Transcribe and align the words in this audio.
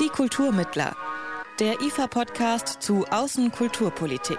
Die 0.00 0.08
Kulturmittler. 0.08 0.96
Der 1.58 1.82
IFA-Podcast 1.82 2.80
zu 2.80 3.04
Außenkulturpolitik. 3.10 4.38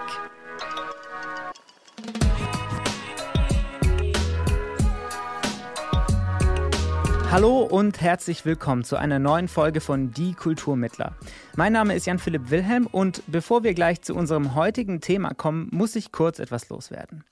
Hallo 7.32 7.62
und 7.62 8.02
herzlich 8.02 8.44
willkommen 8.44 8.84
zu 8.84 8.96
einer 8.96 9.18
neuen 9.18 9.48
Folge 9.48 9.80
von 9.80 10.10
Die 10.10 10.34
Kulturmittler. 10.34 11.16
Mein 11.56 11.72
Name 11.72 11.94
ist 11.94 12.04
Jan-Philipp 12.04 12.50
Wilhelm 12.50 12.86
und 12.86 13.22
bevor 13.26 13.64
wir 13.64 13.72
gleich 13.72 14.02
zu 14.02 14.14
unserem 14.14 14.54
heutigen 14.54 15.00
Thema 15.00 15.32
kommen, 15.32 15.70
muss 15.72 15.96
ich 15.96 16.12
kurz 16.12 16.40
etwas 16.40 16.68
loswerden. 16.68 17.24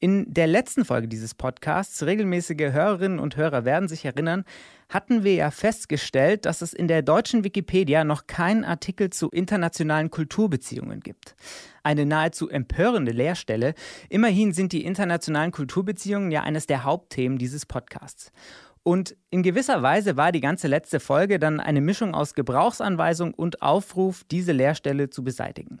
In 0.00 0.34
der 0.34 0.48
letzten 0.48 0.84
Folge 0.84 1.06
dieses 1.06 1.36
Podcasts, 1.36 2.02
regelmäßige 2.02 2.72
Hörerinnen 2.72 3.20
und 3.20 3.36
Hörer 3.36 3.64
werden 3.64 3.88
sich 3.88 4.04
erinnern, 4.04 4.44
hatten 4.88 5.22
wir 5.22 5.34
ja 5.34 5.52
festgestellt, 5.52 6.44
dass 6.44 6.60
es 6.60 6.72
in 6.72 6.88
der 6.88 7.02
deutschen 7.02 7.44
Wikipedia 7.44 8.02
noch 8.02 8.26
keinen 8.26 8.64
Artikel 8.64 9.10
zu 9.10 9.30
internationalen 9.30 10.10
Kulturbeziehungen 10.10 10.98
gibt. 10.98 11.36
Eine 11.84 12.04
nahezu 12.04 12.50
empörende 12.50 13.12
Leerstelle. 13.12 13.74
Immerhin 14.08 14.52
sind 14.52 14.72
die 14.72 14.84
internationalen 14.84 15.52
Kulturbeziehungen 15.52 16.32
ja 16.32 16.42
eines 16.42 16.66
der 16.66 16.82
Hauptthemen 16.82 17.38
dieses 17.38 17.64
Podcasts. 17.64 18.32
Und 18.86 19.16
in 19.30 19.42
gewisser 19.42 19.82
Weise 19.82 20.16
war 20.16 20.30
die 20.30 20.40
ganze 20.40 20.68
letzte 20.68 21.00
Folge 21.00 21.40
dann 21.40 21.58
eine 21.58 21.80
Mischung 21.80 22.14
aus 22.14 22.34
Gebrauchsanweisung 22.34 23.34
und 23.34 23.60
Aufruf, 23.60 24.22
diese 24.30 24.52
Leerstelle 24.52 25.10
zu 25.10 25.24
beseitigen. 25.24 25.80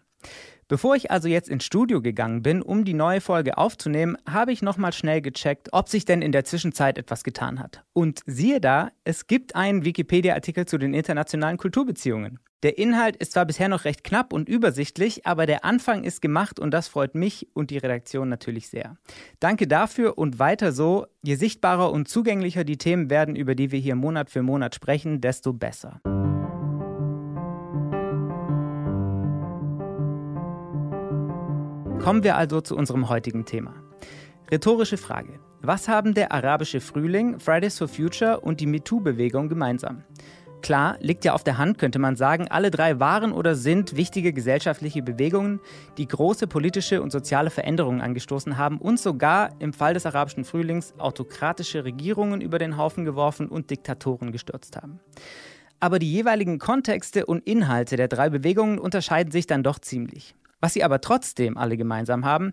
Bevor 0.68 0.96
ich 0.96 1.12
also 1.12 1.28
jetzt 1.28 1.48
ins 1.48 1.64
Studio 1.64 2.02
gegangen 2.02 2.42
bin, 2.42 2.60
um 2.60 2.84
die 2.84 2.94
neue 2.94 3.20
Folge 3.20 3.56
aufzunehmen, 3.56 4.16
habe 4.28 4.50
ich 4.50 4.62
nochmal 4.62 4.92
schnell 4.92 5.20
gecheckt, 5.20 5.68
ob 5.70 5.88
sich 5.88 6.04
denn 6.04 6.22
in 6.22 6.32
der 6.32 6.44
Zwischenzeit 6.44 6.98
etwas 6.98 7.22
getan 7.22 7.60
hat. 7.60 7.84
Und 7.92 8.20
siehe 8.26 8.60
da, 8.60 8.90
es 9.04 9.28
gibt 9.28 9.54
einen 9.54 9.84
Wikipedia-Artikel 9.84 10.66
zu 10.66 10.76
den 10.76 10.92
internationalen 10.92 11.56
Kulturbeziehungen. 11.56 12.40
Der 12.64 12.78
Inhalt 12.78 13.14
ist 13.14 13.32
zwar 13.32 13.44
bisher 13.44 13.68
noch 13.68 13.84
recht 13.84 14.02
knapp 14.02 14.32
und 14.32 14.48
übersichtlich, 14.48 15.24
aber 15.24 15.46
der 15.46 15.64
Anfang 15.64 16.02
ist 16.02 16.20
gemacht 16.20 16.58
und 16.58 16.72
das 16.72 16.88
freut 16.88 17.14
mich 17.14 17.46
und 17.54 17.70
die 17.70 17.78
Redaktion 17.78 18.28
natürlich 18.28 18.68
sehr. 18.68 18.96
Danke 19.38 19.68
dafür 19.68 20.18
und 20.18 20.40
weiter 20.40 20.72
so. 20.72 21.06
Je 21.22 21.36
sichtbarer 21.36 21.92
und 21.92 22.08
zugänglicher 22.08 22.64
die 22.64 22.78
Themen 22.78 23.08
werden, 23.08 23.36
über 23.36 23.54
die 23.54 23.70
wir 23.70 23.78
hier 23.78 23.94
Monat 23.94 24.30
für 24.30 24.42
Monat 24.42 24.74
sprechen, 24.74 25.20
desto 25.20 25.52
besser. 25.52 26.00
Kommen 32.06 32.22
wir 32.22 32.36
also 32.36 32.60
zu 32.60 32.76
unserem 32.76 33.08
heutigen 33.08 33.46
Thema. 33.46 33.74
Rhetorische 34.48 34.96
Frage. 34.96 35.40
Was 35.60 35.88
haben 35.88 36.14
der 36.14 36.30
arabische 36.30 36.80
Frühling, 36.80 37.40
Fridays 37.40 37.78
for 37.78 37.88
Future 37.88 38.38
und 38.38 38.60
die 38.60 38.66
MeToo-Bewegung 38.66 39.48
gemeinsam? 39.48 40.04
Klar, 40.62 40.98
liegt 41.00 41.24
ja 41.24 41.32
auf 41.32 41.42
der 41.42 41.58
Hand, 41.58 41.78
könnte 41.78 41.98
man 41.98 42.14
sagen, 42.14 42.46
alle 42.48 42.70
drei 42.70 43.00
waren 43.00 43.32
oder 43.32 43.56
sind 43.56 43.96
wichtige 43.96 44.32
gesellschaftliche 44.32 45.02
Bewegungen, 45.02 45.58
die 45.98 46.06
große 46.06 46.46
politische 46.46 47.02
und 47.02 47.10
soziale 47.10 47.50
Veränderungen 47.50 48.00
angestoßen 48.00 48.56
haben 48.56 48.78
und 48.78 49.00
sogar 49.00 49.50
im 49.58 49.72
Fall 49.72 49.94
des 49.94 50.06
arabischen 50.06 50.44
Frühlings 50.44 50.94
autokratische 50.98 51.82
Regierungen 51.82 52.40
über 52.40 52.60
den 52.60 52.76
Haufen 52.76 53.04
geworfen 53.04 53.48
und 53.48 53.68
Diktatoren 53.70 54.30
gestürzt 54.30 54.76
haben. 54.76 55.00
Aber 55.80 55.98
die 55.98 56.12
jeweiligen 56.12 56.60
Kontexte 56.60 57.26
und 57.26 57.44
Inhalte 57.48 57.96
der 57.96 58.06
drei 58.06 58.30
Bewegungen 58.30 58.78
unterscheiden 58.78 59.32
sich 59.32 59.48
dann 59.48 59.64
doch 59.64 59.80
ziemlich. 59.80 60.36
Was 60.66 60.74
sie 60.74 60.82
aber 60.82 61.00
trotzdem 61.00 61.56
alle 61.56 61.76
gemeinsam 61.76 62.24
haben, 62.24 62.52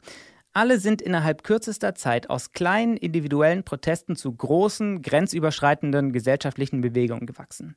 alle 0.53 0.78
sind 0.78 1.02
innerhalb 1.02 1.44
kürzester 1.44 1.95
Zeit 1.95 2.30
aus 2.30 2.52
kleinen 2.52 2.95
individuellen 2.95 3.64
Protesten 3.64 4.16
zu 4.16 4.31
großen, 4.31 5.02
grenzüberschreitenden 5.02 6.11
gesellschaftlichen 6.11 6.81
Bewegungen 6.81 7.25
gewachsen. 7.25 7.75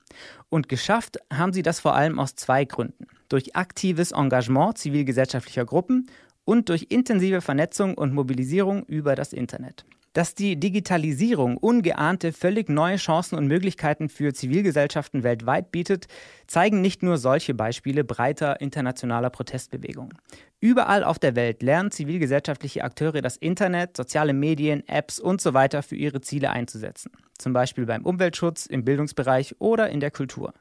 Und 0.51 0.69
geschafft 0.69 1.17
haben 1.33 1.55
sie 1.55 1.63
das 1.63 1.81
vor 1.81 1.95
allem 1.95 2.19
aus 2.19 2.35
zwei 2.35 2.67
Gründen. 2.67 3.07
Durch 3.31 3.57
aktives 3.57 4.13
Engagement 4.13 4.77
zivilgesellschaftlicher 4.77 5.65
Gruppen 5.65 6.11
und 6.45 6.69
durch 6.69 6.89
intensive 6.91 7.41
Vernetzung 7.41 7.95
und 7.95 8.13
Mobilisierung 8.13 8.85
über 8.85 9.15
das 9.15 9.33
Internet. 9.33 9.87
Dass 10.17 10.35
die 10.35 10.59
Digitalisierung 10.59 11.59
ungeahnte, 11.59 12.33
völlig 12.33 12.71
neue 12.71 12.97
Chancen 12.97 13.37
und 13.37 13.49
Möglichkeiten 13.49 14.09
für 14.09 14.33
Zivilgesellschaften 14.33 15.25
weltweit 15.25 15.71
bietet, 15.73 16.07
zeigen 16.47 16.81
nicht 16.81 17.03
nur 17.03 17.19
solche 17.19 17.53
Beispiele 17.53 18.03
breiter 18.03 18.59
internationaler 18.63 19.29
Protestbewegungen. 19.29 20.17
Überall 20.59 21.05
auf 21.05 21.19
der 21.19 21.37
Welt 21.37 21.63
lernen 21.63 21.91
zivilgesellschaftliche 21.91 22.83
Akteure 22.83 23.21
das 23.21 23.37
Internet, 23.37 23.95
soziale 23.95 24.33
Medien, 24.33 24.89
Apps 24.89 25.21
und 25.21 25.43
so 25.43 25.53
weiter 25.53 25.83
für 25.83 25.97
ihre 25.97 26.23
Ziele 26.23 26.49
einzusetzen. 26.49 27.13
Zum 27.37 27.53
Beispiel 27.53 27.85
beim 27.85 28.07
Umweltschutz, 28.07 28.65
im 28.65 28.87
Bildungsbereich 28.87 29.57
oder 29.59 29.91
in 29.91 30.01
der 30.01 30.13
Kultur. 30.13 30.55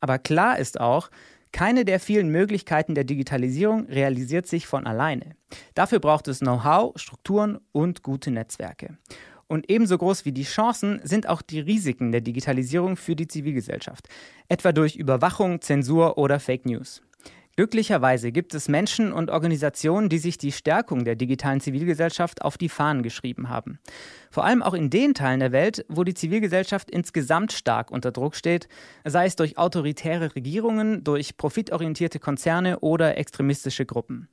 Aber 0.00 0.18
klar 0.18 0.58
ist 0.58 0.78
auch, 0.78 1.08
keine 1.52 1.84
der 1.84 2.00
vielen 2.00 2.28
Möglichkeiten 2.28 2.94
der 2.94 3.04
Digitalisierung 3.04 3.86
realisiert 3.86 4.46
sich 4.46 4.66
von 4.66 4.86
alleine. 4.86 5.36
Dafür 5.74 6.00
braucht 6.00 6.28
es 6.28 6.40
Know-how, 6.40 6.92
Strukturen 6.96 7.58
und 7.72 8.02
gute 8.02 8.30
Netzwerke. 8.30 8.96
Und 9.48 9.70
ebenso 9.70 9.98
groß 9.98 10.24
wie 10.24 10.32
die 10.32 10.44
Chancen 10.44 11.00
sind 11.04 11.28
auch 11.28 11.42
die 11.42 11.60
Risiken 11.60 12.10
der 12.10 12.22
Digitalisierung 12.22 12.96
für 12.96 13.14
die 13.14 13.28
Zivilgesellschaft, 13.28 14.08
etwa 14.48 14.72
durch 14.72 14.96
Überwachung, 14.96 15.60
Zensur 15.60 16.16
oder 16.16 16.40
Fake 16.40 16.64
News. 16.64 17.02
Glücklicherweise 17.54 18.32
gibt 18.32 18.54
es 18.54 18.68
Menschen 18.68 19.12
und 19.12 19.28
Organisationen, 19.28 20.08
die 20.08 20.18
sich 20.18 20.38
die 20.38 20.52
Stärkung 20.52 21.04
der 21.04 21.16
digitalen 21.16 21.60
Zivilgesellschaft 21.60 22.40
auf 22.40 22.56
die 22.56 22.70
Fahnen 22.70 23.02
geschrieben 23.02 23.50
haben. 23.50 23.78
Vor 24.30 24.46
allem 24.46 24.62
auch 24.62 24.72
in 24.72 24.88
den 24.88 25.12
Teilen 25.12 25.40
der 25.40 25.52
Welt, 25.52 25.84
wo 25.88 26.02
die 26.02 26.14
Zivilgesellschaft 26.14 26.90
insgesamt 26.90 27.52
stark 27.52 27.90
unter 27.90 28.10
Druck 28.10 28.36
steht, 28.36 28.68
sei 29.04 29.26
es 29.26 29.36
durch 29.36 29.58
autoritäre 29.58 30.34
Regierungen, 30.34 31.04
durch 31.04 31.36
profitorientierte 31.36 32.18
Konzerne 32.20 32.78
oder 32.78 33.18
extremistische 33.18 33.84
Gruppen. 33.84 34.28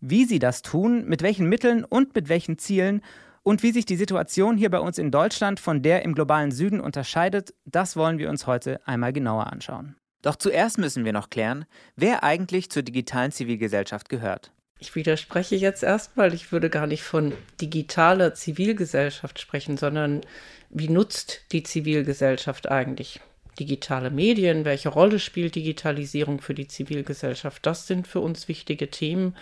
Wie 0.00 0.24
sie 0.24 0.40
das 0.40 0.62
tun, 0.62 1.04
mit 1.06 1.22
welchen 1.22 1.48
Mitteln 1.48 1.84
und 1.84 2.16
mit 2.16 2.28
welchen 2.28 2.58
Zielen 2.58 3.02
und 3.44 3.62
wie 3.62 3.70
sich 3.70 3.86
die 3.86 3.96
Situation 3.96 4.56
hier 4.56 4.70
bei 4.70 4.80
uns 4.80 4.98
in 4.98 5.12
Deutschland 5.12 5.60
von 5.60 5.80
der 5.82 6.02
im 6.02 6.14
globalen 6.14 6.50
Süden 6.50 6.80
unterscheidet, 6.80 7.54
das 7.66 7.94
wollen 7.94 8.18
wir 8.18 8.30
uns 8.30 8.48
heute 8.48 8.84
einmal 8.84 9.12
genauer 9.12 9.46
anschauen. 9.46 9.94
Doch 10.24 10.36
zuerst 10.36 10.78
müssen 10.78 11.04
wir 11.04 11.12
noch 11.12 11.28
klären, 11.28 11.66
wer 11.96 12.24
eigentlich 12.24 12.70
zur 12.70 12.82
digitalen 12.82 13.30
Zivilgesellschaft 13.30 14.08
gehört. 14.08 14.52
Ich 14.78 14.94
widerspreche 14.94 15.54
jetzt 15.54 15.82
erstmal, 15.82 16.32
ich 16.32 16.50
würde 16.50 16.70
gar 16.70 16.86
nicht 16.86 17.02
von 17.02 17.34
digitaler 17.60 18.32
Zivilgesellschaft 18.32 19.38
sprechen, 19.38 19.76
sondern 19.76 20.22
wie 20.70 20.88
nutzt 20.88 21.42
die 21.52 21.62
Zivilgesellschaft 21.62 22.70
eigentlich 22.70 23.20
digitale 23.60 24.10
Medien? 24.10 24.64
Welche 24.64 24.88
Rolle 24.88 25.18
spielt 25.18 25.56
Digitalisierung 25.56 26.40
für 26.40 26.54
die 26.54 26.68
Zivilgesellschaft? 26.68 27.66
Das 27.66 27.86
sind 27.86 28.08
für 28.08 28.20
uns 28.20 28.48
wichtige 28.48 28.90
Themen, 28.90 29.36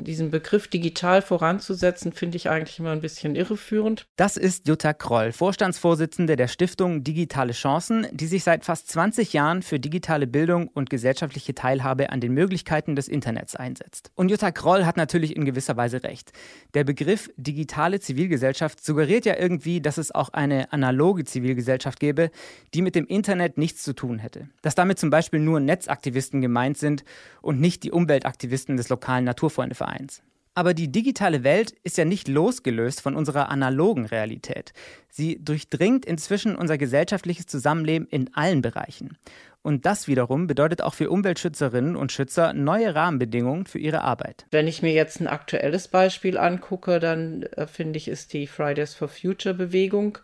diesen 0.00 0.30
Begriff 0.30 0.68
digital 0.68 1.22
voranzusetzen, 1.22 2.12
finde 2.12 2.36
ich 2.36 2.48
eigentlich 2.48 2.78
immer 2.78 2.90
ein 2.90 3.00
bisschen 3.00 3.36
irreführend. 3.36 4.06
Das 4.16 4.36
ist 4.36 4.68
Jutta 4.68 4.92
Kroll, 4.92 5.32
Vorstandsvorsitzende 5.32 6.36
der 6.36 6.48
Stiftung 6.48 7.04
Digitale 7.04 7.52
Chancen, 7.52 8.06
die 8.12 8.26
sich 8.26 8.44
seit 8.44 8.64
fast 8.64 8.88
20 8.88 9.32
Jahren 9.32 9.62
für 9.62 9.78
digitale 9.78 10.26
Bildung 10.26 10.68
und 10.68 10.90
gesellschaftliche 10.90 11.54
Teilhabe 11.54 12.10
an 12.10 12.20
den 12.20 12.32
Möglichkeiten 12.32 12.96
des 12.96 13.08
Internets 13.08 13.56
einsetzt. 13.56 14.10
Und 14.14 14.30
Jutta 14.30 14.50
Kroll 14.50 14.84
hat 14.84 14.96
natürlich 14.96 15.36
in 15.36 15.44
gewisser 15.44 15.76
Weise 15.76 16.02
recht. 16.02 16.32
Der 16.74 16.84
Begriff 16.84 17.30
digitale 17.36 18.00
Zivilgesellschaft 18.00 18.84
suggeriert 18.84 19.24
ja 19.24 19.36
irgendwie, 19.38 19.80
dass 19.80 19.98
es 19.98 20.12
auch 20.14 20.30
eine 20.30 20.72
analoge 20.72 21.24
Zivilgesellschaft 21.24 22.00
gäbe, 22.00 22.30
die 22.74 22.82
mit 22.82 22.94
dem 22.94 23.06
Internet 23.06 23.58
nichts 23.58 23.82
zu 23.82 23.92
tun 23.92 24.18
hätte. 24.18 24.48
Dass 24.62 24.74
damit 24.74 24.98
zum 24.98 25.10
Beispiel 25.10 25.40
nur 25.40 25.60
Netzaktivisten 25.60 26.40
gemeint 26.40 26.78
sind 26.78 27.04
und 27.40 27.60
nicht 27.60 27.82
die 27.82 27.90
Umweltaktivisten 27.90 28.76
des 28.76 28.88
lokalen 28.88 29.24
Naturfreundevereins. 29.24 29.81
1. 29.88 30.22
Aber 30.54 30.74
die 30.74 30.92
digitale 30.92 31.44
Welt 31.44 31.74
ist 31.82 31.96
ja 31.96 32.04
nicht 32.04 32.28
losgelöst 32.28 33.00
von 33.00 33.16
unserer 33.16 33.48
analogen 33.48 34.04
Realität. 34.04 34.74
Sie 35.08 35.42
durchdringt 35.42 36.04
inzwischen 36.04 36.56
unser 36.56 36.76
gesellschaftliches 36.76 37.46
Zusammenleben 37.46 38.06
in 38.08 38.34
allen 38.34 38.60
Bereichen. 38.60 39.16
Und 39.62 39.86
das 39.86 40.08
wiederum 40.08 40.48
bedeutet 40.48 40.82
auch 40.82 40.94
für 40.94 41.08
Umweltschützerinnen 41.08 41.96
und 41.96 42.12
Schützer 42.12 42.52
neue 42.52 42.94
Rahmenbedingungen 42.94 43.64
für 43.64 43.78
ihre 43.78 44.02
Arbeit. 44.02 44.44
Wenn 44.50 44.66
ich 44.66 44.82
mir 44.82 44.92
jetzt 44.92 45.20
ein 45.20 45.28
aktuelles 45.28 45.88
Beispiel 45.88 46.36
angucke, 46.36 46.98
dann 46.98 47.44
äh, 47.44 47.66
finde 47.66 47.96
ich, 47.96 48.08
ist 48.08 48.32
die 48.32 48.46
Fridays 48.46 48.94
for 48.94 49.08
Future 49.08 49.54
Bewegung 49.54 50.18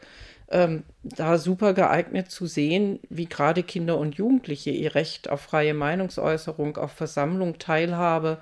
ähm, 0.51 0.83
da 1.03 1.39
super 1.39 1.75
geeignet 1.75 2.31
zu 2.31 2.47
sehen, 2.47 3.01
wie 3.09 3.27
gerade 3.27 3.63
Kinder 3.63 3.99
und 3.99 4.17
Jugendliche 4.17 4.71
ihr 4.71 4.95
Recht 4.95 5.31
auf 5.31 5.43
freie 5.43 5.75
Meinungsäußerung, 5.75 6.77
auf 6.77 6.93
Versammlung, 6.93 7.59
Teilhabe, 7.59 8.39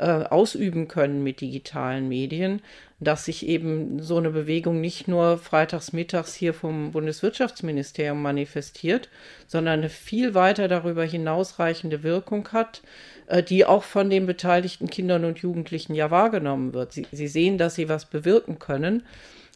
äh, 0.00 0.24
ausüben 0.24 0.88
können 0.88 1.22
mit 1.22 1.42
digitalen 1.42 2.08
Medien, 2.08 2.62
dass 3.00 3.26
sich 3.26 3.46
eben 3.46 4.02
so 4.02 4.16
eine 4.16 4.30
Bewegung 4.30 4.80
nicht 4.80 5.08
nur 5.08 5.36
freitags 5.36 5.92
mittags 5.92 6.34
hier 6.34 6.54
vom 6.54 6.92
Bundeswirtschaftsministerium 6.92 8.20
manifestiert, 8.20 9.10
sondern 9.46 9.80
eine 9.80 9.90
viel 9.90 10.32
weiter 10.32 10.68
darüber 10.68 11.04
hinausreichende 11.04 12.02
Wirkung 12.02 12.48
hat, 12.48 12.80
äh, 13.26 13.42
die 13.42 13.66
auch 13.66 13.84
von 13.84 14.08
den 14.08 14.24
beteiligten 14.24 14.88
Kindern 14.88 15.26
und 15.26 15.40
Jugendlichen 15.40 15.94
ja 15.94 16.10
wahrgenommen 16.10 16.72
wird. 16.72 16.92
Sie, 16.92 17.06
sie 17.12 17.28
sehen, 17.28 17.58
dass 17.58 17.74
sie 17.74 17.90
was 17.90 18.06
bewirken 18.06 18.58
können. 18.58 19.02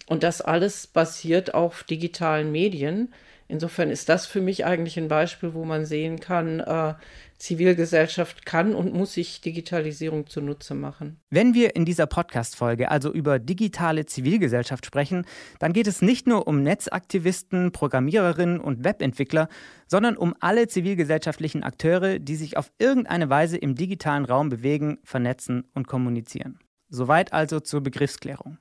Und 0.06 0.22
das 0.22 0.42
alles 0.42 0.86
basiert 0.86 1.54
auf 1.54 1.84
digitalen 1.84 2.52
Medien. 2.52 3.14
Insofern 3.48 3.90
ist 3.90 4.10
das 4.10 4.26
für 4.26 4.42
mich 4.42 4.66
eigentlich 4.66 4.98
ein 4.98 5.08
Beispiel, 5.08 5.54
wo 5.54 5.64
man 5.64 5.86
sehen 5.86 6.20
kann, 6.20 6.60
äh, 6.60 6.94
Zivilgesellschaft 7.44 8.46
kann 8.46 8.74
und 8.74 8.94
muss 8.94 9.12
sich 9.12 9.42
Digitalisierung 9.42 10.26
zunutze 10.26 10.74
machen. 10.74 11.20
Wenn 11.28 11.52
wir 11.52 11.76
in 11.76 11.84
dieser 11.84 12.06
Podcast-Folge 12.06 12.90
also 12.90 13.12
über 13.12 13.38
digitale 13.38 14.06
Zivilgesellschaft 14.06 14.86
sprechen, 14.86 15.26
dann 15.58 15.74
geht 15.74 15.86
es 15.86 16.00
nicht 16.00 16.26
nur 16.26 16.48
um 16.48 16.62
Netzaktivisten, 16.62 17.70
Programmiererinnen 17.70 18.60
und 18.60 18.82
Webentwickler, 18.82 19.48
sondern 19.86 20.16
um 20.16 20.34
alle 20.40 20.68
zivilgesellschaftlichen 20.68 21.62
Akteure, 21.62 22.18
die 22.18 22.36
sich 22.36 22.56
auf 22.56 22.72
irgendeine 22.78 23.28
Weise 23.28 23.58
im 23.58 23.74
digitalen 23.74 24.24
Raum 24.24 24.48
bewegen, 24.48 24.96
vernetzen 25.04 25.64
und 25.74 25.86
kommunizieren. 25.86 26.60
Soweit 26.88 27.34
also 27.34 27.60
zur 27.60 27.82
Begriffsklärung. 27.82 28.56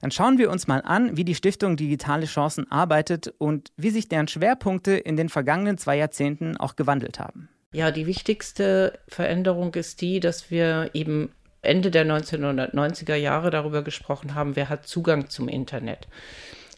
Dann 0.00 0.10
schauen 0.10 0.38
wir 0.38 0.50
uns 0.50 0.66
mal 0.66 0.82
an, 0.82 1.16
wie 1.16 1.24
die 1.24 1.36
Stiftung 1.36 1.76
Digitale 1.76 2.26
Chancen 2.26 2.68
arbeitet 2.72 3.32
und 3.38 3.70
wie 3.76 3.90
sich 3.90 4.08
deren 4.08 4.26
Schwerpunkte 4.26 4.96
in 4.96 5.16
den 5.16 5.28
vergangenen 5.28 5.78
zwei 5.78 5.96
Jahrzehnten 5.96 6.56
auch 6.56 6.74
gewandelt 6.74 7.20
haben. 7.20 7.48
Ja, 7.76 7.90
die 7.90 8.06
wichtigste 8.06 8.98
Veränderung 9.06 9.74
ist 9.74 10.00
die, 10.00 10.18
dass 10.18 10.50
wir 10.50 10.92
eben 10.94 11.30
Ende 11.60 11.90
der 11.90 12.06
1990er 12.06 13.16
Jahre 13.16 13.50
darüber 13.50 13.82
gesprochen 13.82 14.34
haben, 14.34 14.56
wer 14.56 14.70
hat 14.70 14.86
Zugang 14.86 15.28
zum 15.28 15.46
Internet. 15.46 16.08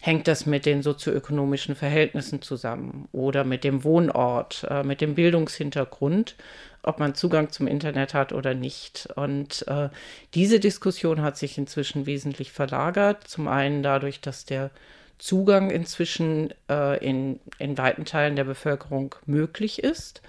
Hängt 0.01 0.27
das 0.27 0.45
mit 0.45 0.65
den 0.65 0.83
sozioökonomischen 0.83 1.75
Verhältnissen 1.75 2.41
zusammen 2.41 3.07
oder 3.13 3.45
mit 3.45 3.63
dem 3.63 3.85
Wohnort, 3.85 4.67
äh, 4.69 4.83
mit 4.83 4.99
dem 4.99 5.15
Bildungshintergrund, 5.15 6.35
ob 6.83 6.99
man 6.99 7.15
Zugang 7.15 7.49
zum 7.49 7.67
Internet 7.67 8.13
hat 8.13 8.33
oder 8.33 8.53
nicht. 8.53 9.07
Und 9.15 9.65
äh, 9.69 9.87
diese 10.33 10.59
Diskussion 10.59 11.21
hat 11.21 11.37
sich 11.37 11.57
inzwischen 11.57 12.07
wesentlich 12.07 12.51
verlagert. 12.51 13.25
Zum 13.25 13.47
einen 13.47 13.83
dadurch, 13.83 14.19
dass 14.19 14.43
der 14.43 14.69
Zugang 15.17 15.69
inzwischen 15.69 16.53
äh, 16.69 17.01
in, 17.01 17.39
in 17.57 17.77
weiten 17.77 18.03
Teilen 18.03 18.35
der 18.35 18.43
Bevölkerung 18.43 19.15
möglich 19.25 19.81
ist. 19.81 20.21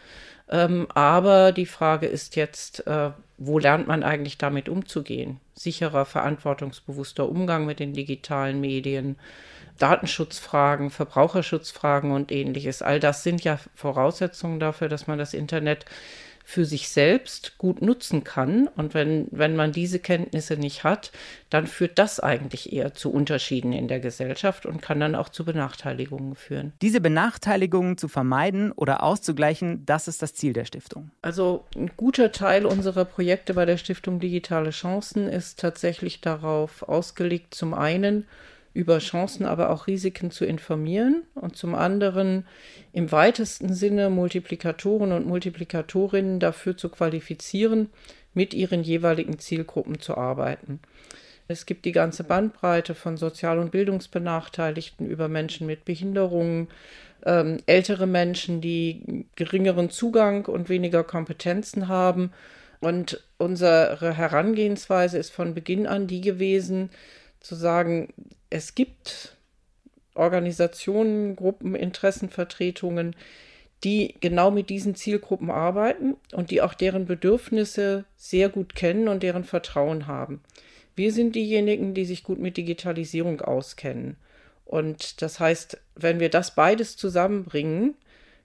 Ähm, 0.50 0.88
aber 0.94 1.52
die 1.52 1.66
Frage 1.66 2.06
ist 2.06 2.34
jetzt, 2.36 2.86
äh, 2.86 3.10
wo 3.38 3.58
lernt 3.58 3.86
man 3.86 4.02
eigentlich 4.02 4.36
damit 4.36 4.68
umzugehen? 4.68 5.40
Sicherer, 5.54 6.04
verantwortungsbewusster 6.04 7.28
Umgang 7.28 7.66
mit 7.66 7.78
den 7.78 7.92
digitalen 7.94 8.60
Medien, 8.60 9.16
Datenschutzfragen, 9.78 10.90
Verbraucherschutzfragen 10.90 12.10
und 12.10 12.32
ähnliches. 12.32 12.82
All 12.82 13.00
das 13.00 13.22
sind 13.22 13.44
ja 13.44 13.58
Voraussetzungen 13.74 14.60
dafür, 14.60 14.88
dass 14.88 15.06
man 15.06 15.18
das 15.18 15.34
Internet 15.34 15.86
für 16.50 16.64
sich 16.64 16.88
selbst 16.88 17.58
gut 17.58 17.80
nutzen 17.80 18.24
kann. 18.24 18.66
Und 18.66 18.92
wenn, 18.92 19.28
wenn 19.30 19.54
man 19.54 19.70
diese 19.70 20.00
Kenntnisse 20.00 20.56
nicht 20.56 20.82
hat, 20.82 21.12
dann 21.48 21.68
führt 21.68 21.96
das 21.96 22.18
eigentlich 22.18 22.72
eher 22.72 22.92
zu 22.92 23.12
Unterschieden 23.12 23.72
in 23.72 23.86
der 23.86 24.00
Gesellschaft 24.00 24.66
und 24.66 24.82
kann 24.82 24.98
dann 24.98 25.14
auch 25.14 25.28
zu 25.28 25.44
Benachteiligungen 25.44 26.34
führen. 26.34 26.72
Diese 26.82 27.00
Benachteiligungen 27.00 27.98
zu 27.98 28.08
vermeiden 28.08 28.72
oder 28.72 29.04
auszugleichen, 29.04 29.86
das 29.86 30.08
ist 30.08 30.22
das 30.22 30.34
Ziel 30.34 30.52
der 30.52 30.64
Stiftung. 30.64 31.12
Also 31.22 31.66
ein 31.76 31.92
guter 31.96 32.32
Teil 32.32 32.66
unserer 32.66 33.04
Projekte 33.04 33.54
bei 33.54 33.64
der 33.64 33.76
Stiftung 33.76 34.18
Digitale 34.18 34.70
Chancen 34.70 35.28
ist 35.28 35.60
tatsächlich 35.60 36.20
darauf 36.20 36.82
ausgelegt, 36.82 37.54
zum 37.54 37.74
einen 37.74 38.26
über 38.72 38.98
Chancen, 38.98 39.44
aber 39.46 39.70
auch 39.70 39.86
Risiken 39.86 40.30
zu 40.30 40.44
informieren 40.44 41.22
und 41.34 41.56
zum 41.56 41.74
anderen 41.74 42.46
im 42.92 43.10
weitesten 43.10 43.72
Sinne 43.74 44.10
Multiplikatoren 44.10 45.12
und 45.12 45.26
Multiplikatorinnen 45.26 46.38
dafür 46.40 46.76
zu 46.76 46.88
qualifizieren, 46.88 47.88
mit 48.32 48.54
ihren 48.54 48.82
jeweiligen 48.82 49.38
Zielgruppen 49.38 49.98
zu 50.00 50.16
arbeiten. 50.16 50.80
Es 51.48 51.66
gibt 51.66 51.84
die 51.84 51.90
ganze 51.90 52.22
Bandbreite 52.22 52.94
von 52.94 53.16
Sozial- 53.16 53.58
und 53.58 53.72
Bildungsbenachteiligten 53.72 55.08
über 55.08 55.26
Menschen 55.26 55.66
mit 55.66 55.84
Behinderungen, 55.84 56.68
ähm, 57.26 57.58
ältere 57.66 58.06
Menschen, 58.06 58.60
die 58.60 59.26
geringeren 59.34 59.90
Zugang 59.90 60.46
und 60.46 60.68
weniger 60.68 61.02
Kompetenzen 61.02 61.88
haben. 61.88 62.32
Und 62.78 63.22
unsere 63.36 64.16
Herangehensweise 64.16 65.18
ist 65.18 65.30
von 65.30 65.52
Beginn 65.52 65.88
an 65.88 66.06
die 66.06 66.20
gewesen, 66.20 66.90
zu 67.40 67.54
sagen, 67.54 68.12
es 68.50 68.74
gibt 68.74 69.36
Organisationen, 70.14 71.36
Gruppen, 71.36 71.74
Interessenvertretungen, 71.74 73.16
die 73.84 74.14
genau 74.20 74.50
mit 74.50 74.68
diesen 74.68 74.94
Zielgruppen 74.94 75.50
arbeiten 75.50 76.16
und 76.32 76.50
die 76.50 76.60
auch 76.60 76.74
deren 76.74 77.06
Bedürfnisse 77.06 78.04
sehr 78.16 78.50
gut 78.50 78.74
kennen 78.74 79.08
und 79.08 79.22
deren 79.22 79.44
Vertrauen 79.44 80.06
haben. 80.06 80.42
Wir 80.96 81.12
sind 81.12 81.34
diejenigen, 81.34 81.94
die 81.94 82.04
sich 82.04 82.22
gut 82.22 82.38
mit 82.38 82.56
Digitalisierung 82.58 83.40
auskennen. 83.40 84.16
Und 84.66 85.22
das 85.22 85.40
heißt, 85.40 85.80
wenn 85.94 86.20
wir 86.20 86.28
das 86.28 86.54
beides 86.54 86.96
zusammenbringen, 86.96 87.94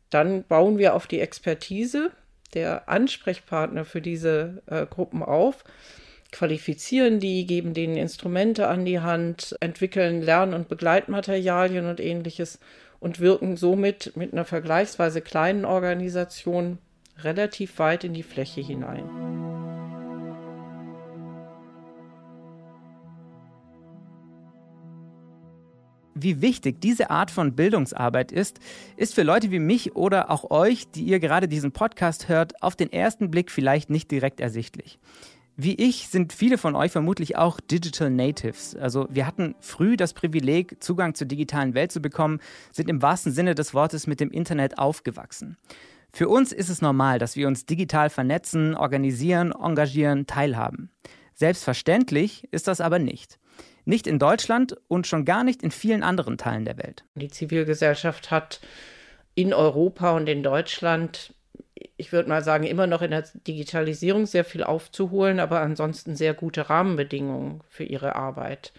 dann 0.09 0.43
bauen 0.43 0.77
wir 0.77 0.95
auf 0.95 1.07
die 1.07 1.19
Expertise 1.19 2.11
der 2.53 2.87
Ansprechpartner 2.87 3.83
für 3.83 4.01
diese 4.01 4.61
äh, 4.67 4.85
Gruppen 4.85 5.21
auf 5.21 5.65
qualifizieren 6.35 7.21
die, 7.21 7.45
geben 7.47 7.73
denen 7.73 7.95
Instrumente 7.95 8.67
an 8.67 8.83
die 8.83 8.99
Hand, 8.99 9.55
entwickeln 9.61 10.21
Lern- 10.21 10.53
und 10.53 10.67
Begleitmaterialien 10.67 11.85
und 11.85 12.01
ähnliches 12.01 12.59
und 12.99 13.21
wirken 13.21 13.55
somit 13.55 14.11
mit 14.17 14.33
einer 14.33 14.43
vergleichsweise 14.43 15.21
kleinen 15.21 15.63
Organisation 15.63 16.77
relativ 17.19 17.79
weit 17.79 18.03
in 18.03 18.13
die 18.13 18.23
Fläche 18.23 18.59
hinein. 18.59 19.09
Wie 26.17 26.41
wichtig 26.41 26.81
diese 26.81 27.11
Art 27.11 27.31
von 27.31 27.55
Bildungsarbeit 27.55 28.33
ist, 28.33 28.59
ist 28.97 29.15
für 29.15 29.23
Leute 29.23 29.51
wie 29.51 29.59
mich 29.59 29.95
oder 29.95 30.31
auch 30.31 30.49
euch, 30.49 30.89
die 30.91 31.03
ihr 31.03 31.19
gerade 31.19 31.47
diesen 31.47 31.71
Podcast 31.71 32.27
hört, 32.27 32.61
auf 32.61 32.75
den 32.75 32.91
ersten 32.91 33.31
Blick 33.31 33.51
vielleicht 33.51 33.89
nicht 33.89 34.11
direkt 34.11 34.41
ersichtlich. 34.41 34.99
Wie 35.57 35.75
ich 35.75 36.09
sind 36.09 36.33
viele 36.33 36.57
von 36.57 36.75
euch 36.75 36.91
vermutlich 36.91 37.37
auch 37.37 37.61
Digital 37.61 38.09
Natives. 38.09 38.75
Also 38.75 39.07
wir 39.09 39.25
hatten 39.25 39.55
früh 39.61 39.95
das 39.95 40.13
Privileg, 40.13 40.83
Zugang 40.83 41.15
zur 41.15 41.27
digitalen 41.27 41.73
Welt 41.73 41.93
zu 41.93 42.01
bekommen, 42.01 42.41
sind 42.73 42.89
im 42.89 43.01
wahrsten 43.01 43.31
Sinne 43.31 43.55
des 43.55 43.73
Wortes 43.73 44.05
mit 44.05 44.19
dem 44.19 44.31
Internet 44.31 44.77
aufgewachsen. 44.77 45.57
Für 46.11 46.27
uns 46.27 46.51
ist 46.51 46.69
es 46.69 46.81
normal, 46.81 47.19
dass 47.19 47.37
wir 47.37 47.47
uns 47.47 47.65
digital 47.65 48.09
vernetzen, 48.09 48.75
organisieren, 48.75 49.53
engagieren, 49.53 50.27
teilhaben. 50.27 50.91
Selbstverständlich 51.33 52.47
ist 52.51 52.67
das 52.67 52.81
aber 52.81 52.99
nicht. 52.99 53.39
Nicht 53.85 54.07
in 54.07 54.19
Deutschland 54.19 54.75
und 54.87 55.07
schon 55.07 55.23
gar 55.23 55.43
nicht 55.43 55.63
in 55.63 55.71
vielen 55.71 56.03
anderen 56.03 56.37
Teilen 56.37 56.65
der 56.65 56.77
Welt. 56.77 57.05
Die 57.15 57.29
Zivilgesellschaft 57.29 58.31
hat 58.31 58.59
in 59.35 59.53
Europa 59.53 60.15
und 60.15 60.27
in 60.27 60.43
Deutschland 60.43 61.33
ich 61.97 62.11
würde 62.11 62.29
mal 62.29 62.43
sagen, 62.43 62.65
immer 62.65 62.87
noch 62.87 63.01
in 63.01 63.11
der 63.11 63.23
Digitalisierung 63.47 64.25
sehr 64.25 64.45
viel 64.45 64.63
aufzuholen, 64.63 65.39
aber 65.39 65.61
ansonsten 65.61 66.15
sehr 66.15 66.33
gute 66.33 66.69
Rahmenbedingungen 66.69 67.61
für 67.69 67.83
ihre 67.83 68.15
Arbeit. 68.15 68.73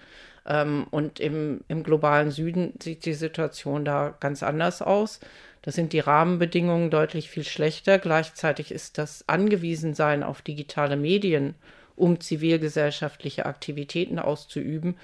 Ähm, 0.47 0.87
und 0.91 1.19
im, 1.21 1.63
im 1.69 1.83
globalen 1.83 2.31
Süden 2.31 2.75
sieht 2.83 3.05
die 3.05 3.15
Situation 3.15 3.85
da 3.85 4.15
ganz 4.21 4.43
anders 4.43 4.83
aus. 4.83 5.21
Da 5.63 5.73
sind 5.73 5.93
die 5.93 6.01
Rahmenbedingungen 6.01 6.91
deutlich 6.91 7.31
viel 7.31 7.45
schlechter. 7.45 7.99
Gleichzeitig 7.99 8.71
ist 8.71 8.99
das 8.99 9.25
Angewiesensein 9.29 10.23
auf 10.23 10.43
digitale 10.43 10.97
Medien, 10.97 11.55
um 11.97 12.21
zivilgesellschaftliche 12.21 13.47
Aktivitäten 13.47 14.19
auszuüben, 14.19 14.97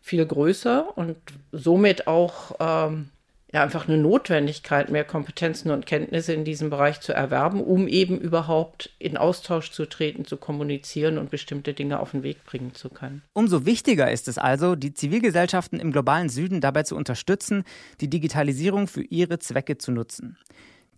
viel 0.00 0.24
größer 0.24 0.96
und 0.96 1.16
somit 1.50 2.06
auch 2.06 2.54
ähm, 2.60 3.10
ja 3.56 3.62
einfach 3.62 3.88
eine 3.88 3.96
Notwendigkeit, 3.96 4.90
mehr 4.90 5.04
Kompetenzen 5.04 5.70
und 5.70 5.86
Kenntnisse 5.86 6.34
in 6.34 6.44
diesem 6.44 6.68
Bereich 6.68 7.00
zu 7.00 7.14
erwerben, 7.14 7.62
um 7.62 7.88
eben 7.88 8.18
überhaupt 8.20 8.90
in 8.98 9.16
Austausch 9.16 9.70
zu 9.70 9.86
treten, 9.86 10.26
zu 10.26 10.36
kommunizieren 10.36 11.16
und 11.16 11.30
bestimmte 11.30 11.72
Dinge 11.72 12.00
auf 12.00 12.10
den 12.10 12.22
Weg 12.22 12.44
bringen 12.44 12.74
zu 12.74 12.90
können. 12.90 13.22
Umso 13.32 13.64
wichtiger 13.64 14.10
ist 14.10 14.28
es 14.28 14.36
also, 14.36 14.76
die 14.76 14.92
Zivilgesellschaften 14.92 15.80
im 15.80 15.90
globalen 15.90 16.28
Süden 16.28 16.60
dabei 16.60 16.82
zu 16.82 16.96
unterstützen, 16.96 17.64
die 18.02 18.08
Digitalisierung 18.08 18.88
für 18.88 19.02
ihre 19.02 19.38
Zwecke 19.38 19.78
zu 19.78 19.90
nutzen. 19.90 20.36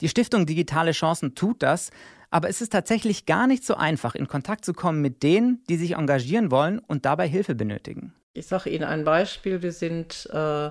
Die 0.01 0.09
Stiftung 0.09 0.45
Digitale 0.45 0.91
Chancen 0.91 1.37
tut 1.37 1.63
das, 1.63 1.91
aber 2.31 2.49
es 2.49 2.61
ist 2.61 2.73
tatsächlich 2.73 3.25
gar 3.25 3.47
nicht 3.47 3.65
so 3.65 3.75
einfach, 3.75 4.17
in 4.17 4.27
Kontakt 4.27 4.65
zu 4.65 4.73
kommen 4.73 5.01
mit 5.01 5.23
denen, 5.23 5.63
die 5.69 5.77
sich 5.77 5.93
engagieren 5.93 6.51
wollen 6.51 6.81
und 6.81 7.05
dabei 7.05 7.29
Hilfe 7.29 7.55
benötigen. 7.55 8.15
Ich 8.35 8.47
sage 8.47 8.71
Ihnen 8.71 8.85
ein 8.85 9.05
Beispiel. 9.05 9.63
Wir 9.63 9.73
sind 9.73 10.29
äh, 10.33 10.71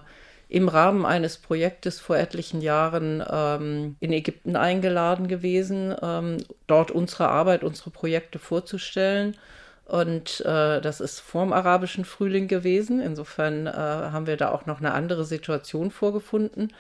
im 0.50 0.70
Rahmen 0.70 1.06
eines 1.06 1.38
Projektes 1.38 2.00
vor 2.00 2.18
etlichen 2.18 2.62
Jahren 2.62 3.24
ähm, 3.30 3.98
in 4.00 4.14
Ägypten 4.14 4.56
eingeladen 4.56 5.28
gewesen, 5.28 5.94
ähm, 6.02 6.38
dort 6.68 6.92
unsere 6.92 7.28
Arbeit, 7.28 7.64
unsere 7.64 7.90
Projekte 7.90 8.40
vorzustellen. 8.40 9.36
Und 9.86 10.42
äh, 10.42 10.82
das 10.82 11.00
ist 11.00 11.20
vorm 11.20 11.54
arabischen 11.54 12.06
Frühling 12.06 12.48
gewesen. 12.48 13.02
Insofern 13.02 13.68
äh, 13.68 13.72
haben 13.72 14.28
wir 14.28 14.38
da 14.38 14.52
auch 14.52 14.66
noch 14.66 14.80
eine 14.80 14.94
andere 14.94 15.24
Situation 15.26 15.92
vorgefunden 15.92 16.74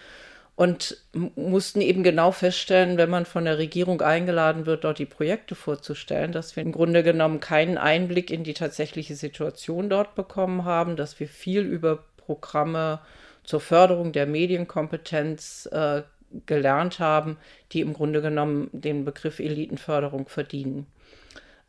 und 0.57 0.97
mussten 1.35 1.81
eben 1.81 2.01
genau 2.01 2.31
feststellen, 2.31 2.97
wenn 2.97 3.11
man 3.11 3.27
von 3.27 3.45
der 3.45 3.59
Regierung 3.59 4.01
eingeladen 4.01 4.65
wird, 4.65 4.85
dort 4.85 4.97
die 4.97 5.05
Projekte 5.05 5.53
vorzustellen, 5.53 6.31
dass 6.31 6.55
wir 6.55 6.63
im 6.63 6.71
Grunde 6.71 7.03
genommen 7.03 7.39
keinen 7.39 7.77
Einblick 7.77 8.31
in 8.31 8.43
die 8.43 8.55
tatsächliche 8.55 9.15
Situation 9.15 9.87
dort 9.87 10.15
bekommen 10.15 10.65
haben, 10.65 10.95
dass 10.95 11.19
wir 11.19 11.27
viel 11.27 11.61
über 11.61 11.99
Programme 12.17 12.99
zur 13.47 13.61
Förderung 13.61 14.11
der 14.11 14.27
Medienkompetenz 14.27 15.67
äh, 15.71 16.03
gelernt 16.45 16.99
haben, 16.99 17.37
die 17.71 17.81
im 17.81 17.93
Grunde 17.93 18.21
genommen 18.21 18.69
den 18.73 19.05
Begriff 19.05 19.39
Elitenförderung 19.39 20.27
verdienen. 20.27 20.85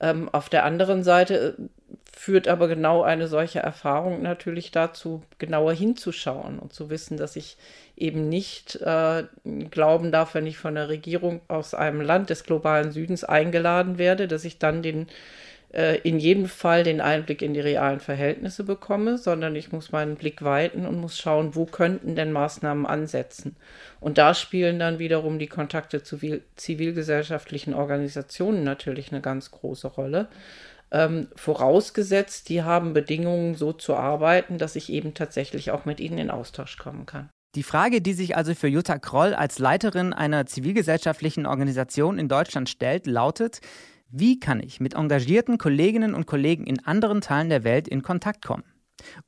Ähm, 0.00 0.28
auf 0.28 0.48
der 0.48 0.64
anderen 0.64 1.02
Seite 1.04 1.56
äh, 1.56 1.62
führt 2.12 2.48
aber 2.48 2.66
genau 2.66 3.02
eine 3.02 3.28
solche 3.28 3.60
Erfahrung 3.60 4.22
natürlich 4.22 4.72
dazu, 4.72 5.22
genauer 5.38 5.72
hinzuschauen 5.72 6.58
und 6.58 6.72
zu 6.72 6.90
wissen, 6.90 7.16
dass 7.16 7.36
ich 7.36 7.56
eben 7.96 8.28
nicht 8.28 8.76
äh, 8.76 9.24
glauben 9.70 10.10
darf, 10.10 10.34
wenn 10.34 10.46
ich 10.46 10.58
von 10.58 10.74
der 10.74 10.88
Regierung 10.88 11.40
aus 11.46 11.74
einem 11.74 12.00
Land 12.00 12.30
des 12.30 12.42
globalen 12.42 12.90
Südens 12.90 13.22
eingeladen 13.22 13.98
werde, 13.98 14.26
dass 14.26 14.44
ich 14.44 14.58
dann 14.58 14.82
den 14.82 15.06
äh, 15.72 15.98
in 15.98 16.18
jedem 16.18 16.46
Fall 16.46 16.82
den 16.82 17.00
Einblick 17.00 17.42
in 17.42 17.52
die 17.52 17.60
realen 17.60 18.00
Verhältnisse 18.00 18.64
bekomme, 18.64 19.18
sondern 19.18 19.54
ich 19.54 19.70
muss 19.70 19.92
meinen 19.92 20.16
Blick 20.16 20.42
weiten 20.42 20.86
und 20.86 20.98
muss 20.98 21.18
schauen, 21.18 21.54
wo 21.54 21.66
könnten 21.66 22.16
denn 22.16 22.32
Maßnahmen 22.32 22.86
ansetzen. 22.86 23.56
Und 24.00 24.16
da 24.16 24.32
spielen 24.34 24.78
dann 24.78 24.98
wiederum 24.98 25.38
die 25.38 25.46
Kontakte 25.46 26.02
zu 26.02 26.18
zivilgesellschaftlichen 26.56 27.74
Organisationen 27.74 28.64
natürlich 28.64 29.12
eine 29.12 29.20
ganz 29.20 29.50
große 29.50 29.88
Rolle. 29.88 30.28
Ähm, 30.90 31.28
vorausgesetzt, 31.36 32.48
die 32.48 32.62
haben 32.62 32.94
Bedingungen 32.94 33.54
so 33.54 33.74
zu 33.74 33.94
arbeiten, 33.94 34.56
dass 34.56 34.74
ich 34.74 34.90
eben 34.90 35.12
tatsächlich 35.12 35.70
auch 35.70 35.84
mit 35.84 36.00
ihnen 36.00 36.16
in 36.16 36.30
Austausch 36.30 36.78
kommen 36.78 37.04
kann. 37.04 37.28
Die 37.54 37.62
Frage, 37.62 38.00
die 38.00 38.12
sich 38.14 38.36
also 38.36 38.54
für 38.54 38.68
Jutta 38.68 38.98
Kroll 38.98 39.34
als 39.34 39.58
Leiterin 39.58 40.14
einer 40.14 40.46
zivilgesellschaftlichen 40.46 41.44
Organisation 41.44 42.18
in 42.18 42.28
Deutschland 42.28 42.70
stellt, 42.70 43.06
lautet, 43.06 43.60
wie 44.10 44.40
kann 44.40 44.60
ich 44.60 44.80
mit 44.80 44.94
engagierten 44.94 45.58
Kolleginnen 45.58 46.14
und 46.14 46.26
Kollegen 46.26 46.66
in 46.66 46.84
anderen 46.84 47.20
Teilen 47.20 47.50
der 47.50 47.64
Welt 47.64 47.88
in 47.88 48.02
Kontakt 48.02 48.44
kommen? 48.44 48.64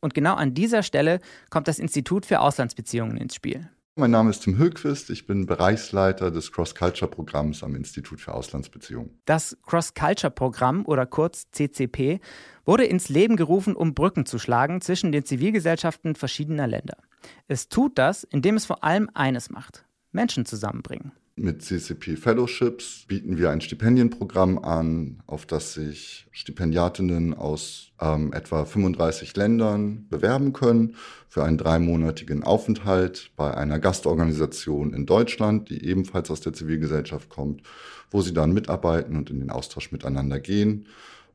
Und 0.01 0.15
genau 0.15 0.35
an 0.35 0.55
dieser 0.55 0.83
Stelle 0.83 1.21
kommt 1.51 1.69
das 1.69 1.79
Institut 1.79 2.27
für 2.27 2.41
Auslandsbeziehungen 2.41 3.17
ins 3.17 3.35
Spiel. 3.35 3.69
Mein 3.97 4.13
Name 4.13 4.31
ist 4.31 4.41
Tim 4.45 4.57
Högquist, 4.57 5.11
ich 5.11 5.27
bin 5.27 5.47
Bereichsleiter 5.47 6.31
des 6.31 6.53
Cross-Culture-Programms 6.53 7.63
am 7.63 7.75
Institut 7.75 8.21
für 8.21 8.33
Auslandsbeziehungen. 8.33 9.21
Das 9.27 9.59
Cross-Culture-Programm 9.67 10.87
oder 10.87 11.07
kurz 11.07 11.51
CCP 11.51 12.21
wurde 12.65 12.85
ins 12.85 13.09
Leben 13.09 13.37
gerufen, 13.37 13.77
um 13.77 13.95
Brücken 13.95 14.25
zu 14.27 14.39
schlagen 14.39 14.81
zwischen 14.81 15.13
den 15.13 15.25
Zivilgesellschaften 15.25 16.15
verschiedener 16.15 16.67
Länder. 16.67 16.97
Es 17.49 17.69
tut 17.69 17.99
das, 17.99 18.25
indem 18.25 18.57
es 18.57 18.65
vor 18.65 18.85
allem 18.85 19.11
eines 19.13 19.51
macht: 19.51 19.85
Menschen 20.13 20.47
zusammenbringen. 20.47 21.13
Mit 21.37 21.63
CCP 21.63 22.17
Fellowships 22.17 23.05
bieten 23.09 23.39
wir 23.39 23.51
ein 23.51 23.61
Stipendienprogramm 23.61 24.59
an, 24.59 25.23
auf 25.27 25.47
das 25.47 25.73
sich 25.73 26.27
Stipendiatinnen 26.33 27.35
aus 27.35 27.93
ähm, 28.01 28.33
etwa 28.33 28.65
35 28.65 29.37
Ländern 29.37 30.07
bewerben 30.11 30.53
können 30.53 30.97
für 31.29 31.45
einen 31.45 31.57
dreimonatigen 31.57 32.43
Aufenthalt 32.43 33.31
bei 33.37 33.55
einer 33.55 33.79
Gastorganisation 33.79 34.93
in 34.93 35.07
Deutschland, 35.07 35.71
die 35.71 35.85
ebenfalls 35.85 36.31
aus 36.31 36.41
der 36.41 36.53
Zivilgesellschaft 36.53 37.31
kommt, 37.31 37.63
wo 38.11 38.21
sie 38.21 38.35
dann 38.35 38.53
mitarbeiten 38.53 39.17
und 39.17 39.31
in 39.31 39.41
den 39.41 39.51
Austausch 39.51 39.93
miteinander 39.93 40.41
gehen 40.41 40.87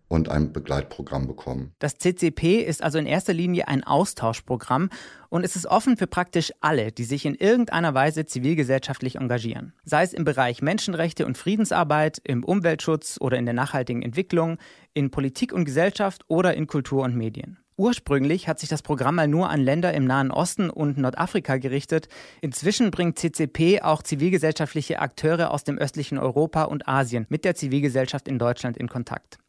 und 0.08 0.30
ein 0.30 0.54
Begleitprogramm 0.54 1.28
bekommen. 1.28 1.74
Das 1.80 1.98
CCP 1.98 2.62
ist 2.62 2.84
also 2.84 2.98
in 2.98 3.06
erster 3.06 3.34
Linie 3.34 3.68
ein 3.68 3.84
Austauschprogramm 3.84 4.90
und 5.30 5.44
es 5.44 5.56
ist 5.56 5.66
offen 5.66 5.98
für 5.98 6.08
praktisch 6.08 6.52
alle, 6.62 6.92
die 6.92 7.04
sich 7.04 7.26
in 7.26 7.36
irgendeiner 7.36 7.94
Weise 7.94 8.26
zivilgesellschaftlich 8.26 9.16
engagieren. 9.16 9.74
Sei 9.84 10.04
es 10.04 10.14
im 10.14 10.26
Bereich 10.26 10.62
Menschenrechte 10.62 11.26
und 11.26 11.38
Friedensarbeit, 11.38 12.22
im 12.24 12.44
Umweltschutz 12.44 13.18
oder 13.20 13.38
in 13.38 13.46
der 13.46 13.54
nachhaltigen 13.56 14.02
Entwicklung, 14.02 14.58
in 14.94 15.12
Politik 15.12 15.54
und 15.54 15.66
Gesellschaft 15.66 16.24
oder 16.28 16.54
in 16.54 16.68
Kultur 16.68 17.04
und 17.04 17.16
Medien. 17.16 17.58
Ursprünglich 17.78 18.48
hat 18.48 18.60
sich 18.60 18.70
das 18.70 18.82
Programm 18.82 19.16
mal 19.16 19.28
nur 19.28 19.50
an 19.50 19.60
Länder 19.60 19.94
im 19.94 20.06
Nahen 20.06 20.32
Osten 20.32 20.70
und 20.70 20.98
Nordafrika 20.98 21.58
gerichtet. 21.58 22.08
Inzwischen 22.40 22.90
bringt 22.90 23.20
CCP 23.20 23.82
auch 23.82 24.02
zivilgesellschaftliche 24.02 25.00
Akteure 25.00 25.52
aus 25.52 25.66
dem 25.66 25.78
östlichen 25.78 26.18
Europa 26.18 26.64
und 26.64 26.88
Asien 26.88 27.26
mit 27.28 27.44
der 27.44 27.56
Zivilgesellschaft 27.56 28.30
in 28.30 28.40
Deutschland 28.40 28.78
in 28.78 28.88
Kontakt. 28.88 29.40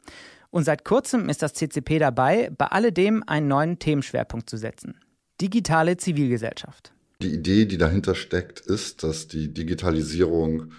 Und 0.57 0.63
seit 0.63 0.85
kurzem 0.85 1.29
ist 1.29 1.43
das 1.43 1.53
CCP 1.53 1.99
dabei, 1.99 2.49
bei 2.57 2.65
alledem 2.65 3.23
einen 3.27 3.47
neuen 3.47 3.77
Themenschwerpunkt 3.77 4.49
zu 4.49 4.57
setzen. 4.57 4.99
Digitale 5.39 5.97
Zivilgesellschaft. 5.97 6.93
Die 7.21 7.31
Idee, 7.31 7.65
die 7.65 7.77
dahinter 7.77 8.15
steckt, 8.15 8.61
ist, 8.61 9.03
dass 9.03 9.27
die 9.27 9.53
Digitalisierung 9.53 10.71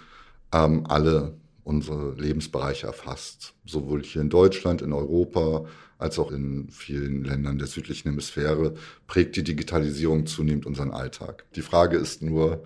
ähm, 0.53 0.85
alle 0.85 1.37
unsere 1.63 2.13
Lebensbereiche 2.15 2.87
erfasst. 2.87 3.53
Sowohl 3.63 4.03
hier 4.03 4.21
in 4.21 4.29
Deutschland, 4.29 4.81
in 4.81 4.91
Europa, 4.91 5.63
als 5.97 6.19
auch 6.19 6.33
in 6.33 6.67
vielen 6.69 7.23
Ländern 7.23 7.57
der 7.57 7.67
südlichen 7.67 8.09
Hemisphäre 8.09 8.73
prägt 9.07 9.37
die 9.37 9.45
Digitalisierung 9.45 10.25
zunehmend 10.25 10.65
unseren 10.65 10.91
Alltag. 10.91 11.45
Die 11.55 11.61
Frage 11.61 11.95
ist 11.95 12.21
nur, 12.21 12.65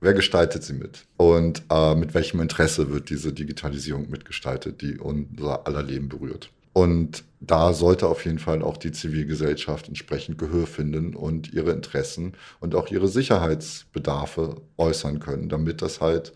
Wer 0.00 0.14
gestaltet 0.14 0.62
sie 0.62 0.72
mit? 0.72 1.04
Und 1.18 1.62
äh, 1.70 1.94
mit 1.94 2.14
welchem 2.14 2.40
Interesse 2.40 2.90
wird 2.90 3.10
diese 3.10 3.32
Digitalisierung 3.34 4.08
mitgestaltet, 4.08 4.80
die 4.80 4.98
unser 4.98 5.66
aller 5.66 5.82
Leben 5.82 6.08
berührt? 6.08 6.50
Und 6.72 7.24
da 7.40 7.74
sollte 7.74 8.06
auf 8.06 8.24
jeden 8.24 8.38
Fall 8.38 8.62
auch 8.62 8.76
die 8.76 8.92
Zivilgesellschaft 8.92 9.88
entsprechend 9.88 10.38
Gehör 10.38 10.66
finden 10.66 11.14
und 11.14 11.52
ihre 11.52 11.72
Interessen 11.72 12.32
und 12.60 12.74
auch 12.74 12.90
ihre 12.90 13.08
Sicherheitsbedarfe 13.08 14.62
äußern 14.78 15.20
können, 15.20 15.48
damit 15.48 15.82
das 15.82 16.00
halt 16.00 16.32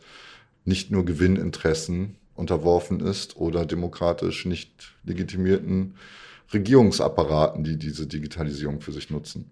nicht 0.65 0.91
nur 0.91 1.05
Gewinninteressen 1.05 2.17
unterworfen 2.35 3.01
ist 3.01 3.37
oder 3.37 3.65
demokratisch 3.65 4.45
nicht 4.45 4.95
legitimierten 5.05 5.95
Regierungsapparaten, 6.53 7.65
die 7.65 7.79
diese 7.79 8.07
Digitalisierung 8.07 8.81
für 8.81 8.93
sich 8.93 9.09
nutzen. 9.09 9.51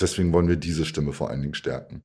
Deswegen 0.00 0.32
wollen 0.32 0.48
wir 0.48 0.56
diese 0.56 0.84
Stimme 0.84 1.12
vor 1.12 1.30
allen 1.30 1.42
Dingen 1.42 1.54
stärken. 1.54 2.02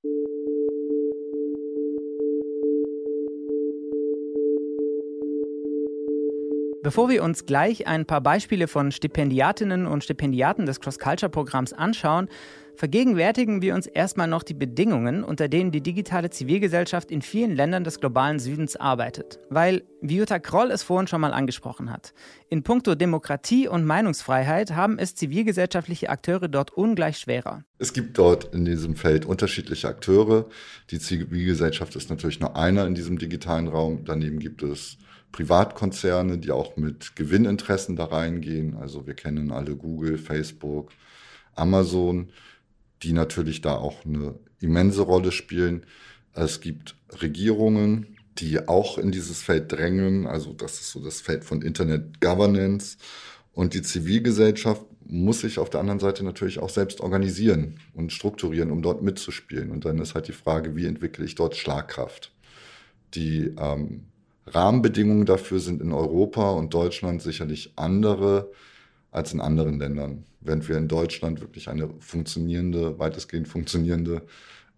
Bevor 6.84 7.10
wir 7.10 7.24
uns 7.24 7.46
gleich 7.46 7.88
ein 7.88 8.06
paar 8.06 8.20
Beispiele 8.20 8.68
von 8.68 8.92
Stipendiatinnen 8.92 9.88
und 9.88 10.04
Stipendiaten 10.04 10.66
des 10.66 10.82
Cross-Culture-Programms 10.82 11.72
anschauen, 11.72 12.28
vergegenwärtigen 12.76 13.62
wir 13.62 13.74
uns 13.74 13.88
erstmal 13.88 14.28
noch 14.28 14.44
die 14.44 14.54
Bedingungen, 14.54 15.24
unter 15.24 15.48
denen 15.48 15.72
die 15.72 15.80
digitale 15.80 16.30
Zivilgesellschaft 16.30 17.10
in 17.10 17.22
vielen 17.22 17.56
Ländern 17.56 17.86
des 17.86 18.02
globalen 18.02 18.38
Südens 18.38 18.76
arbeitet. 18.76 19.40
Weil, 19.50 19.84
wie 20.02 20.18
Jutta 20.18 20.40
Kroll 20.40 20.72
es 20.72 20.84
vorhin 20.84 21.08
schon 21.08 21.22
mal 21.22 21.32
angesprochen 21.32 21.90
hat, 21.90 22.14
in 22.50 22.64
puncto 22.64 22.96
Demokratie 22.96 23.70
und 23.70 23.86
Meinungsfreiheit 23.86 24.76
haben 24.76 25.00
es 25.00 25.16
zivilgesellschaftliche 25.16 26.10
Akteure 26.10 26.50
dort 26.50 26.72
ungleich 26.72 27.18
schwerer. 27.18 27.64
Es 27.78 27.94
gibt 27.94 28.18
dort 28.18 28.54
in 28.54 28.66
diesem 28.66 28.98
Feld 28.98 29.26
unterschiedliche 29.26 29.88
Akteure. 29.88 30.50
Die 30.92 31.00
Zivilgesellschaft 31.00 31.96
ist 31.96 32.10
natürlich 32.10 32.42
nur 32.42 32.58
einer 32.58 32.86
in 32.86 32.94
diesem 32.94 33.18
digitalen 33.18 33.70
Raum. 33.70 34.04
Daneben 34.04 34.40
gibt 34.40 34.64
es 34.64 34.98
Privatkonzerne, 35.34 36.38
die 36.38 36.52
auch 36.52 36.78
mit 36.78 37.18
Gewinninteressen 37.18 37.98
da 37.98 38.06
reingehen. 38.06 38.78
Also 38.78 39.06
wir 39.06 39.16
kennen 39.16 39.52
alle 39.52 39.76
Google, 39.76 40.18
Facebook, 40.18 40.92
Amazon, 41.56 42.30
die 43.02 43.12
natürlich 43.12 43.60
da 43.60 43.76
auch 43.76 44.06
eine 44.06 44.36
immense 44.62 45.02
Rolle 45.02 45.34
spielen. 45.34 45.86
Es 46.34 46.62
gibt 46.62 46.96
Regierungen, 47.22 48.16
die 48.38 48.68
auch 48.68 48.98
in 48.98 49.12
dieses 49.12 49.42
Feld 49.42 49.72
drängen. 49.72 50.28
Also 50.28 50.54
das 50.54 50.80
ist 50.80 50.92
so 50.92 51.04
das 51.04 51.20
Feld 51.20 51.44
von 51.44 51.62
Internet 51.62 52.22
Governance. 52.22 52.98
Und 53.54 53.74
die 53.74 53.82
Zivilgesellschaft 53.82 54.86
muss 55.06 55.42
sich 55.42 55.58
auf 55.60 55.70
der 55.70 55.80
anderen 55.80 56.00
Seite 56.00 56.24
natürlich 56.24 56.60
auch 56.60 56.70
selbst 56.70 57.02
organisieren 57.02 57.80
und 57.94 58.14
strukturieren, 58.14 58.72
um 58.72 58.82
dort 58.84 59.02
mitzuspielen. 59.02 59.72
Und 59.72 59.86
dann 59.86 59.98
ist 59.98 60.14
halt 60.14 60.28
die 60.28 60.32
Frage, 60.32 60.76
wie 60.76 60.86
entwickle 60.86 61.26
ich 61.26 61.36
dort 61.36 61.56
Schlagkraft? 61.56 62.32
Die 63.16 63.54
ähm, 63.58 64.06
Rahmenbedingungen 64.46 65.26
dafür 65.26 65.60
sind 65.60 65.82
in 65.82 65.92
Europa 65.92 66.52
und 66.52 66.74
Deutschland 66.74 67.22
sicherlich 67.22 67.74
andere 67.76 68.52
als 69.12 69.34
in 69.34 69.42
anderen 69.42 69.80
Ländern. 69.80 70.26
Während 70.42 70.68
wir 70.68 70.78
in 70.78 70.88
Deutschland 70.88 71.40
wirklich 71.40 71.70
eine 71.70 71.90
funktionierende, 72.00 73.00
weitestgehend 73.00 73.48
funktionierende 73.48 74.24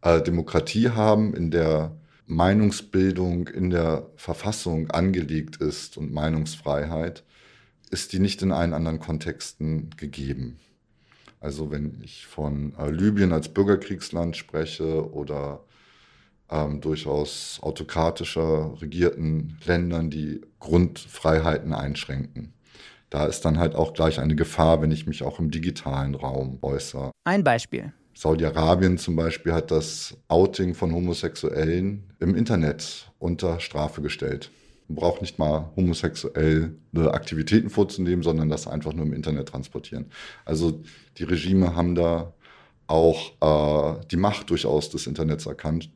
äh, 0.02 0.22
Demokratie 0.22 0.90
haben, 0.90 1.34
in 1.34 1.52
der 1.52 1.96
Meinungsbildung 2.28 3.48
in 3.48 3.70
der 3.70 4.08
Verfassung 4.16 4.90
angelegt 4.90 5.58
ist 5.58 5.98
und 5.98 6.12
Meinungsfreiheit, 6.12 7.24
ist 7.92 8.14
die 8.14 8.20
nicht 8.20 8.42
in 8.42 8.52
allen 8.52 8.74
anderen 8.74 9.00
Kontexten 9.00 9.92
gegeben. 9.96 10.60
Also 11.40 11.70
wenn 11.70 12.02
ich 12.04 12.26
von 12.26 12.74
äh, 12.80 12.90
Libyen 12.90 13.32
als 13.32 13.50
Bürgerkriegsland 13.50 14.36
spreche 14.36 15.12
oder 15.14 15.64
ähm, 16.50 16.82
durchaus 16.82 17.60
autokratischer 17.62 18.80
regierten 18.82 19.58
Ländern, 19.66 20.10
die 20.10 20.42
Grundfreiheiten 20.60 21.74
einschränken. 21.74 22.54
Da 23.10 23.26
ist 23.26 23.46
dann 23.46 23.60
halt 23.60 23.76
auch 23.76 23.94
gleich 23.94 24.20
eine 24.20 24.36
Gefahr, 24.36 24.82
wenn 24.82 24.92
ich 24.92 25.08
mich 25.08 25.24
auch 25.24 25.40
im 25.40 25.52
digitalen 25.52 26.16
Raum 26.16 26.60
äußere. 26.62 27.12
Ein 27.24 27.44
Beispiel. 27.44 27.94
Saudi-Arabien 28.14 28.98
zum 28.98 29.16
Beispiel 29.16 29.54
hat 29.54 29.72
das 29.72 30.18
Outing 30.30 30.74
von 30.74 30.94
Homosexuellen 30.94 32.04
im 32.20 32.34
Internet 32.34 33.12
unter 33.20 33.60
Strafe 33.60 34.02
gestellt. 34.02 34.52
Man 34.88 34.96
braucht 34.96 35.22
nicht 35.22 35.38
mal 35.40 35.72
homosexuelle 35.76 36.76
Aktivitäten 37.12 37.70
vorzunehmen, 37.70 38.24
sondern 38.24 38.50
das 38.50 38.68
einfach 38.68 38.94
nur 38.94 39.06
im 39.06 39.14
Internet 39.14 39.50
transportieren. 39.50 40.06
Also 40.46 40.82
die 41.18 41.24
Regime 41.24 41.76
haben 41.76 41.96
da 41.96 42.34
auch 42.88 43.32
äh, 43.42 44.06
die 44.12 44.18
Macht 44.18 44.50
durchaus 44.50 44.90
des 44.90 45.08
Internets 45.08 45.46
erkannt, 45.46 45.90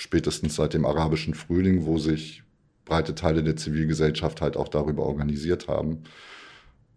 spätestens 0.00 0.56
seit 0.56 0.74
dem 0.74 0.86
arabischen 0.86 1.34
Frühling, 1.34 1.84
wo 1.84 1.98
sich 1.98 2.42
breite 2.84 3.14
Teile 3.14 3.44
der 3.44 3.56
Zivilgesellschaft 3.56 4.40
halt 4.40 4.56
auch 4.56 4.68
darüber 4.68 5.04
organisiert 5.04 5.68
haben 5.68 6.02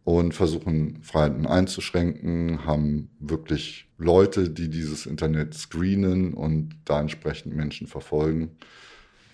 und 0.06 0.34
versuchen 0.34 1.00
Freiheiten 1.04 1.46
einzuschränken, 1.46 2.66
haben 2.66 3.10
wirklich 3.20 3.88
Leute, 3.98 4.50
die 4.50 4.70
dieses 4.70 5.06
Internet 5.06 5.54
screenen 5.54 6.34
und 6.34 6.76
da 6.86 7.00
entsprechend 7.00 7.56
Menschen 7.56 7.88
verfolgen 7.88 8.52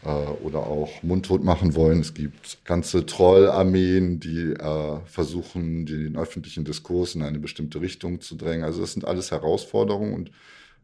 äh, 0.04 0.10
oder 0.10 0.60
auch 0.60 1.04
mundtot 1.04 1.44
machen 1.44 1.76
wollen. 1.76 2.00
Es 2.00 2.14
gibt 2.14 2.66
ganze 2.66 3.06
Trollarmeen, 3.06 4.20
die 4.20 4.54
äh, 4.54 5.00
versuchen, 5.06 5.86
den 5.86 6.18
öffentlichen 6.18 6.66
Diskurs 6.66 7.16
in 7.16 7.22
eine 7.22 7.40
bestimmte 7.40 7.82
Richtung 7.82 8.20
zu 8.22 8.36
drängen. 8.36 8.64
Also 8.64 8.82
das 8.82 8.94
sind 8.94 9.06
alles 9.06 9.32
Herausforderungen 9.32 10.14
und 10.14 10.32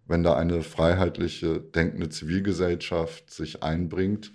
wenn 0.07 0.23
da 0.23 0.35
eine 0.35 0.61
freiheitliche, 0.61 1.59
denkende 1.59 2.09
Zivilgesellschaft 2.09 3.31
sich 3.31 3.63
einbringt, 3.63 4.33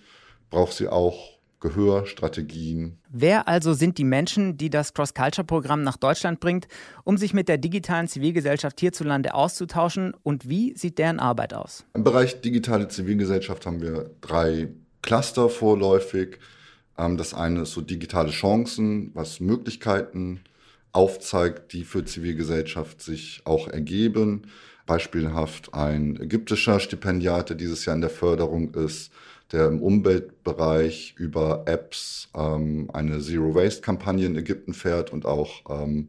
braucht 0.51 0.73
sie 0.73 0.89
auch 0.89 1.41
Gehör, 1.61 2.07
Strategien. 2.07 2.99
Wer 3.11 3.47
also 3.47 3.75
sind 3.75 3.99
die 3.99 4.05
Menschen, 4.05 4.57
die 4.57 4.71
das 4.71 4.95
Cross-Culture-Programm 4.95 5.83
nach 5.83 5.99
Deutschland 5.99 6.41
bringt, 6.41 6.69
um 7.05 7.19
sich 7.19 7.35
mit 7.35 7.49
der 7.49 7.59
digitalen 7.59 8.09
Zivilgesellschaft 8.09 8.81
hierzulande 8.81 9.35
auszutauschen 9.35 10.15
und 10.23 10.49
wie 10.49 10.75
sieht 10.75 10.97
deren 10.99 11.21
Arbeit 11.21 11.53
aus? 11.53 11.85
Im 11.93 12.03
Bereich 12.03 12.41
digitale 12.41 12.89
Zivilgesellschaft 12.89 13.67
haben 13.67 13.83
wir 13.83 14.11
drei 14.23 14.69
Cluster 15.03 15.51
vorläufig. 15.51 16.39
Ähm, 16.97 17.19
das 17.19 17.35
eine 17.35 17.63
ist 17.63 17.73
so 17.73 17.83
digitale 17.83 18.31
Chancen, 18.31 19.11
was 19.15 19.39
Möglichkeiten 19.39 20.41
aufzeigt, 20.93 21.75
die 21.75 21.85
für 21.85 22.07
Zivilgesellschaft 22.07 23.03
sich 23.03 23.43
auch 23.45 23.69
ergeben. 23.69 24.47
Beispielhaft 24.91 25.73
ein 25.73 26.21
ägyptischer 26.21 26.81
Stipendiat, 26.81 27.51
der 27.51 27.57
dieses 27.57 27.85
Jahr 27.85 27.95
in 27.95 28.01
der 28.01 28.11
Förderung 28.11 28.75
ist, 28.75 29.13
der 29.53 29.69
im 29.69 29.81
Umweltbereich 29.81 31.15
über 31.17 31.63
Apps 31.67 32.29
ähm, 32.35 32.91
eine 32.93 33.21
Zero-Waste-Kampagne 33.21 34.27
in 34.27 34.35
Ägypten 34.35 34.75
fährt 34.75 35.13
und 35.13 35.27
auch 35.27 35.63
ähm, 35.71 36.09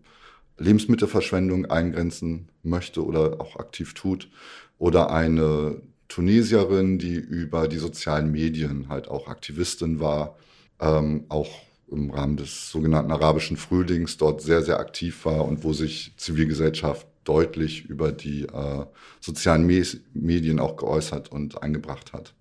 Lebensmittelverschwendung 0.58 1.68
eingrenzen 1.68 2.50
möchte 2.64 3.06
oder 3.06 3.40
auch 3.40 3.58
aktiv 3.58 3.94
tut. 3.94 4.32
Oder 4.80 5.12
eine 5.12 5.80
Tunesierin, 6.08 6.98
die 6.98 7.18
über 7.18 7.68
die 7.68 7.78
sozialen 7.78 8.32
Medien 8.32 8.90
halt 8.90 9.08
auch 9.08 9.28
Aktivistin 9.28 10.00
war, 10.00 10.38
ähm, 10.80 11.26
auch 11.30 11.52
im 11.92 12.10
Rahmen 12.10 12.36
des 12.36 12.72
sogenannten 12.72 13.12
arabischen 13.12 13.58
Frühlings 13.58 14.18
dort 14.18 14.42
sehr, 14.42 14.64
sehr 14.64 14.80
aktiv 14.80 15.24
war 15.26 15.46
und 15.46 15.64
wo 15.64 15.72
sich 15.72 16.16
Zivilgesellschaft 16.18 17.06
deutlich 17.24 17.86
über 17.86 18.12
die 18.12 18.44
äh, 18.44 18.86
sozialen 19.20 19.66
Me 19.66 19.84
Medien 20.14 20.60
auch 20.60 20.78
geäußert 20.78 21.32
und 21.32 21.62
eingebracht 21.62 22.14
hat. 22.14 22.34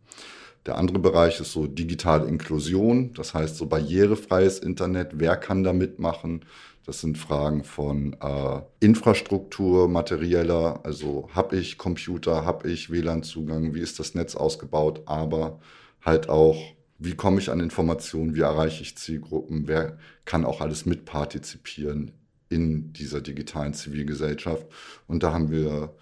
Der 0.66 0.76
andere 0.76 0.99
Bereich 0.99 1.40
ist 1.40 1.52
so 1.52 1.66
digitale 1.66 2.26
Inklusion, 2.26 3.14
das 3.14 3.32
heißt 3.32 3.56
so 3.56 3.66
barrierefreies 3.66 4.58
Internet. 4.58 5.12
Wer 5.14 5.37
kann 5.37 5.64
da 5.64 5.72
mitmachen? 5.72 6.44
Das 6.84 7.00
sind 7.00 7.18
Fragen 7.18 7.64
von 7.64 8.16
äh, 8.20 8.60
Infrastruktur, 8.80 9.88
materieller, 9.88 10.80
also 10.82 11.28
habe 11.34 11.56
ich 11.56 11.78
Computer, 11.78 12.44
habe 12.44 12.70
ich 12.70 12.90
WLAN-Zugang, 12.90 13.75
wie 13.75 13.80
ist 13.80 13.99
das 13.99 14.14
Netz 14.14 14.34
ausgebaut, 14.34 15.02
aber 15.06 15.60
halt 16.02 16.28
auch, 16.28 16.58
wie 16.99 17.14
komme 17.14 17.40
ich 17.40 17.50
an 17.50 17.60
Informationen, 17.60 18.34
wie 18.34 18.40
erreiche 18.40 18.82
ich 18.82 18.96
Zielgruppen, 18.96 19.66
wer 19.66 19.99
kann 20.25 20.44
auch 20.44 20.60
alles 20.60 20.84
mitpartizipieren 20.84 22.12
in 22.50 22.92
dieser 22.92 23.23
digitalen 23.23 23.73
Zivilgesellschaft. 23.73 24.66
Und 25.07 25.23
da 25.23 25.33
haben 25.33 25.50
wir 25.50 25.95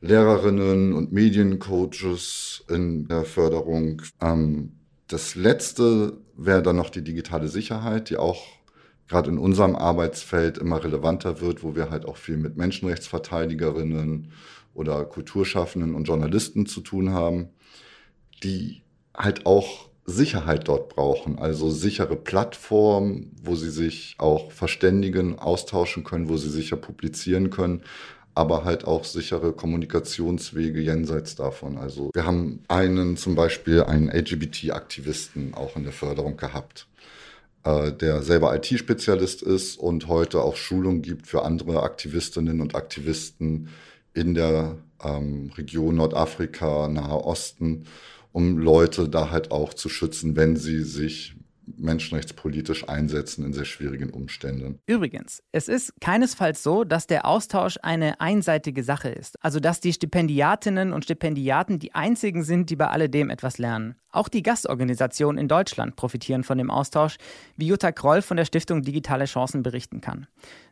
Lehrerinnen 0.00 0.92
und 0.92 1.10
Mediencoaches 1.12 2.64
in 2.68 3.08
der 3.08 3.24
Förderung. 3.24 4.02
Ähm, 4.20 4.72
das 5.08 5.34
letzte 5.34 6.18
wäre 6.36 6.62
dann 6.62 6.76
noch 6.76 6.90
die 6.90 7.02
digitale 7.02 7.48
Sicherheit, 7.48 8.10
die 8.10 8.16
auch 8.16 8.44
gerade 9.08 9.30
in 9.30 9.38
unserem 9.38 9.74
Arbeitsfeld 9.74 10.58
immer 10.58 10.82
relevanter 10.82 11.40
wird, 11.40 11.62
wo 11.62 11.74
wir 11.74 11.90
halt 11.90 12.06
auch 12.06 12.16
viel 12.16 12.36
mit 12.36 12.56
Menschenrechtsverteidigerinnen 12.56 14.32
oder 14.74 15.04
Kulturschaffenden 15.04 15.94
und 15.94 16.04
Journalisten 16.04 16.66
zu 16.66 16.80
tun 16.80 17.10
haben, 17.10 17.48
die 18.42 18.82
halt 19.16 19.46
auch 19.46 19.88
Sicherheit 20.06 20.68
dort 20.68 20.88
brauchen, 20.88 21.38
also 21.38 21.70
sichere 21.70 22.14
Plattformen, 22.14 23.32
wo 23.42 23.56
sie 23.56 23.70
sich 23.70 24.14
auch 24.18 24.52
verständigen, 24.52 25.38
austauschen 25.38 26.04
können, 26.04 26.28
wo 26.28 26.36
sie 26.36 26.48
sicher 26.48 26.76
publizieren 26.76 27.50
können, 27.50 27.82
aber 28.36 28.64
halt 28.64 28.84
auch 28.84 29.04
sichere 29.04 29.52
Kommunikationswege 29.52 30.80
jenseits 30.80 31.34
davon. 31.34 31.76
Also 31.78 32.10
wir 32.14 32.24
haben 32.24 32.60
einen 32.68 33.16
zum 33.16 33.34
Beispiel 33.34 33.82
einen 33.82 34.08
LGBT-Aktivisten 34.08 35.54
auch 35.54 35.74
in 35.74 35.82
der 35.82 35.92
Förderung 35.92 36.36
gehabt, 36.36 36.86
äh, 37.64 37.90
der 37.92 38.22
selber 38.22 38.54
IT-Spezialist 38.54 39.42
ist 39.42 39.76
und 39.76 40.06
heute 40.06 40.42
auch 40.42 40.54
Schulung 40.54 41.02
gibt 41.02 41.26
für 41.26 41.44
andere 41.44 41.82
Aktivistinnen 41.82 42.60
und 42.60 42.76
Aktivisten 42.76 43.70
in 44.14 44.34
der 44.34 44.76
ähm, 45.02 45.50
Region 45.56 45.96
Nordafrika, 45.96 46.88
Nahe 46.88 47.24
Osten, 47.24 47.86
um 48.36 48.58
Leute 48.58 49.08
da 49.08 49.30
halt 49.30 49.50
auch 49.50 49.72
zu 49.72 49.88
schützen, 49.88 50.36
wenn 50.36 50.56
sie 50.56 50.82
sich 50.82 51.34
menschenrechtspolitisch 51.78 52.86
einsetzen 52.86 53.46
in 53.46 53.54
sehr 53.54 53.64
schwierigen 53.64 54.10
Umständen. 54.10 54.78
Übrigens, 54.86 55.42
es 55.52 55.68
ist 55.68 55.94
keinesfalls 56.02 56.62
so, 56.62 56.84
dass 56.84 57.06
der 57.06 57.24
Austausch 57.24 57.78
eine 57.82 58.20
einseitige 58.20 58.84
Sache 58.84 59.08
ist. 59.08 59.42
Also 59.42 59.58
dass 59.58 59.80
die 59.80 59.94
Stipendiatinnen 59.94 60.92
und 60.92 61.04
Stipendiaten 61.04 61.78
die 61.78 61.94
einzigen 61.94 62.42
sind, 62.42 62.68
die 62.68 62.76
bei 62.76 62.88
alledem 62.88 63.30
etwas 63.30 63.56
lernen. 63.56 63.94
Auch 64.10 64.28
die 64.28 64.42
Gastorganisationen 64.42 65.40
in 65.40 65.48
Deutschland 65.48 65.96
profitieren 65.96 66.44
von 66.44 66.58
dem 66.58 66.70
Austausch, 66.70 67.16
wie 67.56 67.68
Jutta 67.68 67.90
Kroll 67.90 68.20
von 68.20 68.36
der 68.36 68.44
Stiftung 68.44 68.82
Digitale 68.82 69.24
Chancen 69.24 69.62
berichten 69.62 70.02
kann. 70.02 70.26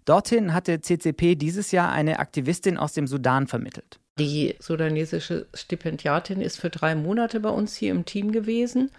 Dorthin 0.05 0.53
hatte 0.53 0.83
CCP 0.83 1.35
dieses 1.37 1.73
Jahr 1.73 1.91
eine 1.91 2.19
Aktivistin 2.19 2.77
aus 2.77 2.93
dem 2.93 3.07
Sudan 3.07 3.47
vermittelt. 3.47 4.01
Die 4.19 4.55
sudanesische 4.61 5.47
Stipendiatin 5.55 6.41
ist 6.41 6.59
für 6.59 6.71
drei 6.71 6.95
Monate 6.95 7.41
bei 7.41 7.49
uns 7.51 7.75
hier 7.75 7.91
im 7.91 8.05
Team 8.05 8.31
gewesen 8.33 8.91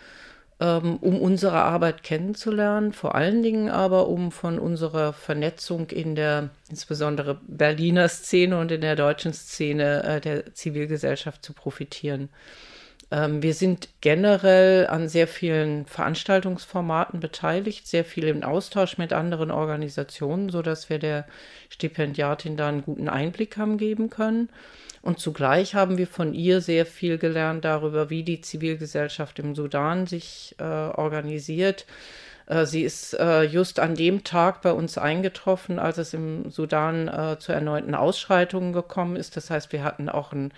ähm, 0.60 0.98
um 0.98 1.20
unsere 1.20 1.62
Arbeit 1.62 2.04
kennenzulernen, 2.04 2.94
vor 2.94 3.16
allen 3.16 3.44
Dingen 3.44 3.70
aber 3.70 4.08
um 4.08 4.32
von 4.32 4.58
unserer 4.58 5.12
Vernetzung 5.12 5.90
in 5.90 6.16
der 6.16 6.50
insbesondere 6.70 7.42
Berliner 7.48 8.08
Szene 8.08 8.60
und 8.60 8.72
in 8.72 8.82
der 8.82 8.96
deutschen 8.96 9.34
Szene 9.34 10.04
äh, 10.04 10.22
der 10.22 10.54
Zivilgesellschaft 10.54 11.44
zu 11.44 11.54
profitieren. 11.54 12.30
Ähm, 13.12 13.44
wir 13.44 13.54
sind 13.54 13.90
generell 14.02 14.88
an 14.88 15.08
sehr 15.08 15.28
vielen 15.28 15.86
Veranstaltungsformaten 15.86 17.20
beteiligt, 17.20 17.88
sehr 17.88 18.06
viel 18.06 18.26
im 18.26 18.44
Austausch 18.44 18.98
mit 18.98 19.14
anderen 19.14 19.52
Organisationen, 19.52 20.50
sodass 20.50 20.90
wir 20.90 21.00
der 21.00 21.26
Stipendiatin 21.70 22.58
da 22.58 22.68
einen 22.70 22.84
guten 22.84 23.10
Einblick 23.10 23.58
haben 23.58 23.78
geben 23.78 24.10
können. 24.10 24.50
Und 25.02 25.20
zugleich 25.20 25.76
haben 25.76 26.00
wir 26.00 26.08
von 26.08 26.34
ihr 26.34 26.62
sehr 26.62 26.86
viel 26.86 27.20
gelernt 27.20 27.64
darüber, 27.64 28.10
wie 28.10 28.24
die 28.24 28.42
Zivilgesellschaft 28.42 29.38
im 29.38 29.54
Sudan 29.54 30.08
sich 30.08 30.56
äh, 30.58 30.64
organisiert. 30.64 31.86
Äh, 32.48 32.66
sie 32.66 32.84
ist 32.84 33.14
äh, 33.14 33.44
just 33.44 33.80
an 33.80 33.94
dem 33.94 34.24
Tag 34.24 34.64
bei 34.64 34.72
uns 34.72 34.98
eingetroffen, 34.98 35.78
als 35.78 36.00
es 36.00 36.16
im 36.16 36.50
Sudan 36.50 37.08
äh, 37.08 37.38
zu 37.38 37.52
erneuten 37.52 37.94
Ausschreitungen 37.94 38.74
gekommen 38.74 39.16
ist. 39.16 39.38
Das 39.38 39.52
heißt, 39.52 39.72
wir 39.72 39.84
hatten 39.84 40.10
auch 40.10 40.34
ein 40.34 40.52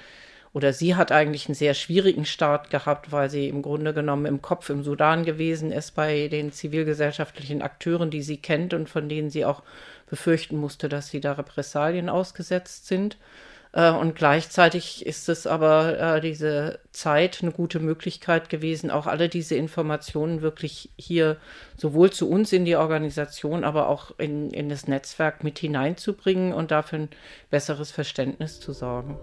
oder 0.57 0.73
sie 0.73 0.95
hat 0.95 1.11
eigentlich 1.11 1.45
einen 1.45 1.53
sehr 1.53 1.75
schwierigen 1.75 2.25
Start 2.25 2.71
gehabt, 2.71 3.11
weil 3.11 3.29
sie 3.29 3.47
im 3.47 3.61
Grunde 3.61 3.93
genommen 3.93 4.25
im 4.25 4.41
Kopf 4.41 4.71
im 4.71 4.81
Sudan 4.81 5.23
gewesen 5.23 5.71
ist 5.71 5.91
bei 5.91 6.29
den 6.29 6.51
zivilgesellschaftlichen 6.51 7.61
Akteuren, 7.61 8.09
die 8.09 8.23
sie 8.23 8.37
kennt 8.37 8.73
und 8.73 8.89
von 8.89 9.07
denen 9.07 9.29
sie 9.29 9.45
auch 9.45 9.61
befürchten 10.09 10.57
musste, 10.57 10.89
dass 10.89 11.09
sie 11.09 11.21
da 11.21 11.33
Repressalien 11.33 12.09
ausgesetzt 12.09 12.87
sind. 12.87 13.17
Äh, 13.71 13.91
und 13.91 14.15
gleichzeitig 14.15 15.05
ist 15.05 15.29
es 15.29 15.45
aber 15.45 15.99
äh, 16.15 16.21
diese 16.21 16.79
Zeit 16.91 17.37
eine 17.43 17.51
gute 17.51 17.79
Möglichkeit 17.79 18.49
gewesen, 18.49 18.89
auch 18.89 19.05
alle 19.05 19.29
diese 19.29 19.53
Informationen 19.53 20.41
wirklich 20.41 20.89
hier 20.97 21.37
sowohl 21.75 22.09
zu 22.09 22.31
uns 22.31 22.51
in 22.51 22.65
die 22.65 22.77
Organisation, 22.77 23.63
aber 23.63 23.89
auch 23.89 24.17
in, 24.17 24.49
in 24.49 24.69
das 24.69 24.87
Netzwerk 24.87 25.43
mit 25.43 25.59
hineinzubringen 25.59 26.51
und 26.51 26.71
dafür 26.71 26.97
ein 26.97 27.09
besseres 27.51 27.91
Verständnis 27.91 28.59
zu 28.59 28.73
sorgen. 28.73 29.19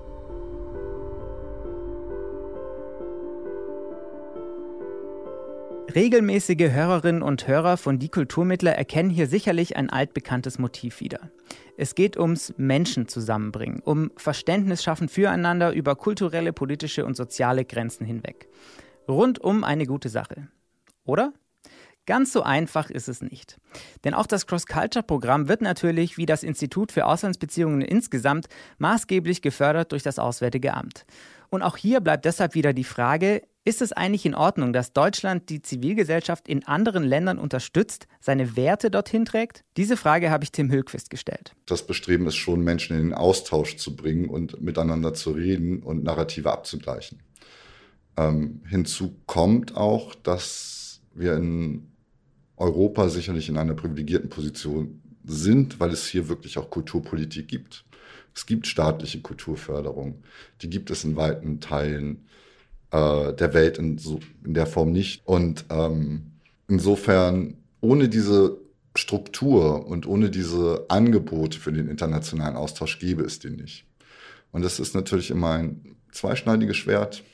Regelmäßige 5.95 6.73
Hörerinnen 6.73 7.23
und 7.23 7.47
Hörer 7.47 7.77
von 7.77 8.01
Die 8.01 8.09
Kulturmittler 8.09 8.73
erkennen 8.73 9.11
hier 9.11 9.29
sicherlich 9.29 9.77
ein 9.77 9.91
altbekanntes 9.91 10.59
Motiv 10.59 10.99
wieder. 10.99 11.31
Es 11.77 11.95
geht 11.95 12.17
ums 12.17 12.53
Menschen 12.57 13.07
zusammenbringen, 13.07 13.79
um 13.79 14.11
Verständnis 14.17 14.83
schaffen 14.83 15.09
füreinander 15.09 15.73
über 15.73 15.95
kulturelle, 15.95 16.53
politische 16.53 17.07
und 17.07 17.17
soziale 17.17 17.65
Grenzen 17.65 18.05
hinweg. 18.05 18.49
Rundum 19.07 19.63
eine 19.63 19.87
gute 19.87 20.09
Sache. 20.09 20.49
Oder? 21.05 21.33
Ganz 22.07 22.33
so 22.33 22.43
einfach 22.43 22.91
ist 22.91 23.09
es 23.09 23.23
nicht. 23.23 23.61
Denn 24.03 24.15
auch 24.15 24.27
das 24.27 24.49
Cross-Culture-Programm 24.49 25.49
wird 25.49 25.63
natürlich, 25.63 26.17
wie 26.19 26.27
das 26.27 26.43
Institut 26.43 26.91
für 26.91 27.07
Auslandsbeziehungen 27.07 27.83
insgesamt, 27.83 28.49
maßgeblich 28.79 29.43
gefördert 29.43 29.93
durch 29.93 30.03
das 30.03 30.19
Auswärtige 30.19 30.75
Amt. 30.75 31.07
Und 31.51 31.63
auch 31.63 31.77
hier 31.77 32.01
bleibt 32.01 32.25
deshalb 32.25 32.57
wieder 32.57 32.73
die 32.73 32.83
Frage, 32.83 33.43
ist 33.65 33.81
es 33.81 33.93
eigentlich 33.93 34.27
in 34.27 34.35
Ordnung, 34.35 34.73
dass 34.73 34.93
Deutschland 34.93 35.49
die 35.49 35.63
Zivilgesellschaft 35.63 36.49
in 36.49 36.67
anderen 36.67 37.03
Ländern 37.03 37.39
unterstützt, 37.39 38.07
seine 38.21 38.57
Werte 38.57 38.91
dorthin 38.91 39.25
trägt? 39.25 39.65
Diese 39.77 39.97
Frage 39.97 40.31
habe 40.31 40.45
ich 40.45 40.53
Tim 40.53 40.71
Höhlquist 40.71 41.09
gestellt. 41.09 41.55
Das 41.67 41.87
Bestreben 41.87 42.27
ist 42.27 42.37
schon, 42.37 42.63
Menschen 42.63 42.97
in 42.97 43.05
den 43.05 43.15
Austausch 43.15 43.77
zu 43.77 43.97
bringen 43.97 44.29
und 44.29 44.61
miteinander 44.61 45.15
zu 45.15 45.31
reden 45.31 45.83
und 45.83 46.05
Narrative 46.05 46.53
abzugleichen. 46.53 47.21
Ähm, 48.17 48.63
hinzu 48.69 49.17
kommt 49.27 49.77
auch, 49.77 50.15
dass 50.15 51.01
wir 51.15 51.35
in 51.35 51.91
Europa 52.57 53.09
sicherlich 53.09 53.49
in 53.49 53.57
einer 53.57 53.75
privilegierten 53.75 54.29
Position 54.29 55.01
sind, 55.25 55.81
weil 55.81 55.91
es 55.91 56.07
hier 56.07 56.29
wirklich 56.29 56.59
auch 56.59 56.69
Kulturpolitik 56.69 57.49
gibt. 57.49 57.85
Es 58.35 58.47
gibt 58.47 58.67
staatliche 58.67 59.21
Kulturförderung, 59.21 60.23
die 60.61 60.69
gibt 60.69 60.91
es 60.91 61.05
in 61.05 61.17
weiten 61.17 61.61
Teilen 61.61 62.27
äh, 62.95 63.35
der 63.35 63.53
Welt 63.55 63.79
in, 63.79 63.99
so, 63.99 64.21
in 64.45 64.55
der 64.55 64.67
Form 64.67 64.93
nicht. 64.93 65.27
Und 65.27 65.65
ähm, 65.71 66.33
insofern, 66.69 67.59
ohne 67.81 68.09
diese 68.09 68.59
Struktur 68.95 69.87
und 69.87 70.07
ohne 70.07 70.31
diese 70.31 70.87
Angebote 70.89 71.59
für 71.59 71.73
den 71.73 71.89
internationalen 71.89 72.57
Austausch 72.57 73.01
gäbe 73.01 73.25
es 73.25 73.41
den 73.41 73.57
nicht. 73.57 73.85
Und 74.53 74.63
das 74.65 74.79
ist 74.79 74.95
natürlich 74.95 75.31
immer 75.31 75.51
ein 75.51 75.97
zweischneidiges 76.13 76.77
Schwert, 76.77 77.25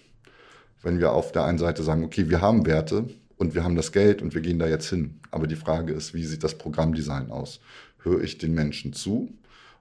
wenn 0.83 0.99
wir 0.99 1.13
auf 1.13 1.33
der 1.33 1.45
einen 1.45 1.59
Seite 1.59 1.83
sagen, 1.83 2.05
okay, 2.05 2.31
wir 2.31 2.41
haben 2.41 2.65
Werte, 2.65 3.11
und 3.41 3.55
wir 3.55 3.65
haben 3.65 3.75
das 3.75 3.93
Geld 3.93 4.21
und 4.21 4.35
wir 4.35 4.43
gehen 4.43 4.59
da 4.59 4.69
jetzt 4.69 4.91
hin. 4.91 5.19
Aber 5.31 5.47
die 5.47 5.57
Frage 5.57 5.95
ist, 5.95 6.13
wie 6.13 6.25
sieht 6.25 6.45
das 6.45 6.59
Programmdesign 6.59 7.31
aus? 7.31 7.61
Höre 8.03 8.23
ich 8.23 8.37
den 8.37 8.53
Menschen 8.53 8.93
zu 8.93 9.33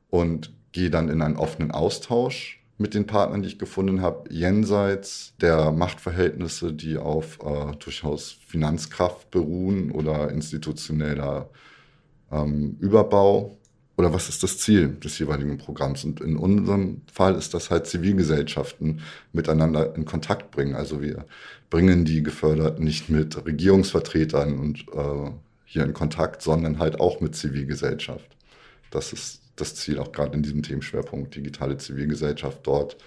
und 0.10 0.54
gehe 0.72 0.90
dann 0.90 1.10
in 1.10 1.22
einen 1.22 1.36
offenen 1.36 1.72
Austausch 1.72 2.59
mit 2.80 2.94
den 2.94 3.06
Partnern, 3.06 3.44
die 3.44 3.50
ich 3.50 3.60
gefunden 3.60 4.02
habe, 4.02 4.34
jenseits 4.34 5.34
der 5.42 5.72
Machtverhältnisse, 5.72 6.74
die 6.74 6.98
auf 6.98 7.38
äh, 7.44 7.76
durchaus 7.78 8.38
Finanzkraft 8.48 9.30
beruhen 9.30 9.92
oder 9.92 10.32
institutioneller 10.32 11.50
ähm, 12.32 12.78
Überbau 12.80 13.58
oder 13.98 14.14
was 14.14 14.30
ist 14.30 14.44
das 14.44 14.58
Ziel 14.60 14.96
des 14.96 15.20
jeweiligen 15.20 15.58
Programms? 15.58 16.06
Und 16.06 16.22
in 16.22 16.38
unserem 16.38 17.02
Fall 17.12 17.36
ist 17.36 17.54
das 17.54 17.70
halt 17.70 17.86
Zivilgesellschaften 17.86 19.02
miteinander 19.34 19.94
in 19.94 20.06
Kontakt 20.06 20.52
bringen. 20.52 20.74
Also 20.74 21.02
wir 21.02 21.26
bringen 21.70 22.06
die 22.06 22.24
Geförderten 22.24 22.86
nicht 22.86 23.10
mit 23.10 23.46
Regierungsvertretern 23.46 24.58
und 24.58 24.86
äh, 24.94 25.32
hier 25.66 25.84
in 25.84 25.94
Kontakt, 25.94 26.42
sondern 26.42 26.80
halt 26.80 27.02
auch 27.02 27.20
mit 27.20 27.36
Zivilgesellschaft. 27.36 28.38
Das 28.90 29.12
ist 29.12 29.42
das 29.60 29.76
Ziel 29.76 30.00
auch 30.00 30.12
gerade 30.12 30.36
in 30.36 30.44
diesem 30.44 30.64
Themenschwerpunkt 30.64 31.36
digitale 31.36 31.78
Zivilgesellschaft 31.78 32.60
dort 32.64 32.98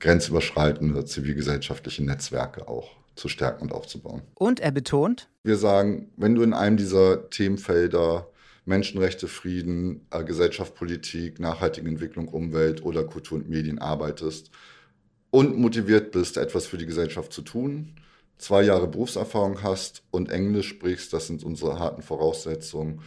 grenzüberschreitende 0.00 1.04
zivilgesellschaftliche 1.04 2.04
Netzwerke 2.04 2.68
auch 2.68 2.90
zu 3.14 3.28
stärken 3.28 3.62
und 3.62 3.72
aufzubauen. 3.72 4.22
Und 4.34 4.60
er 4.60 4.72
betont, 4.72 5.28
wir 5.44 5.56
sagen, 5.56 6.10
wenn 6.16 6.34
du 6.34 6.42
in 6.42 6.52
einem 6.52 6.76
dieser 6.76 7.30
Themenfelder 7.30 8.28
Menschenrechte, 8.66 9.28
Frieden, 9.28 10.06
äh, 10.10 10.24
Gesellschaft, 10.24 10.74
Politik, 10.74 11.38
nachhaltige 11.38 11.88
Entwicklung, 11.88 12.28
Umwelt 12.28 12.82
oder 12.82 13.04
Kultur 13.04 13.38
und 13.38 13.48
Medien 13.48 13.78
arbeitest 13.78 14.50
und 15.30 15.58
motiviert 15.58 16.12
bist, 16.12 16.36
etwas 16.36 16.66
für 16.66 16.78
die 16.78 16.86
Gesellschaft 16.86 17.32
zu 17.32 17.42
tun, 17.42 17.94
zwei 18.38 18.62
Jahre 18.62 18.88
Berufserfahrung 18.88 19.62
hast 19.62 20.02
und 20.10 20.30
Englisch 20.30 20.68
sprichst, 20.68 21.12
das 21.12 21.26
sind 21.26 21.44
unsere 21.44 21.78
harten 21.78 22.02
Voraussetzungen, 22.02 23.02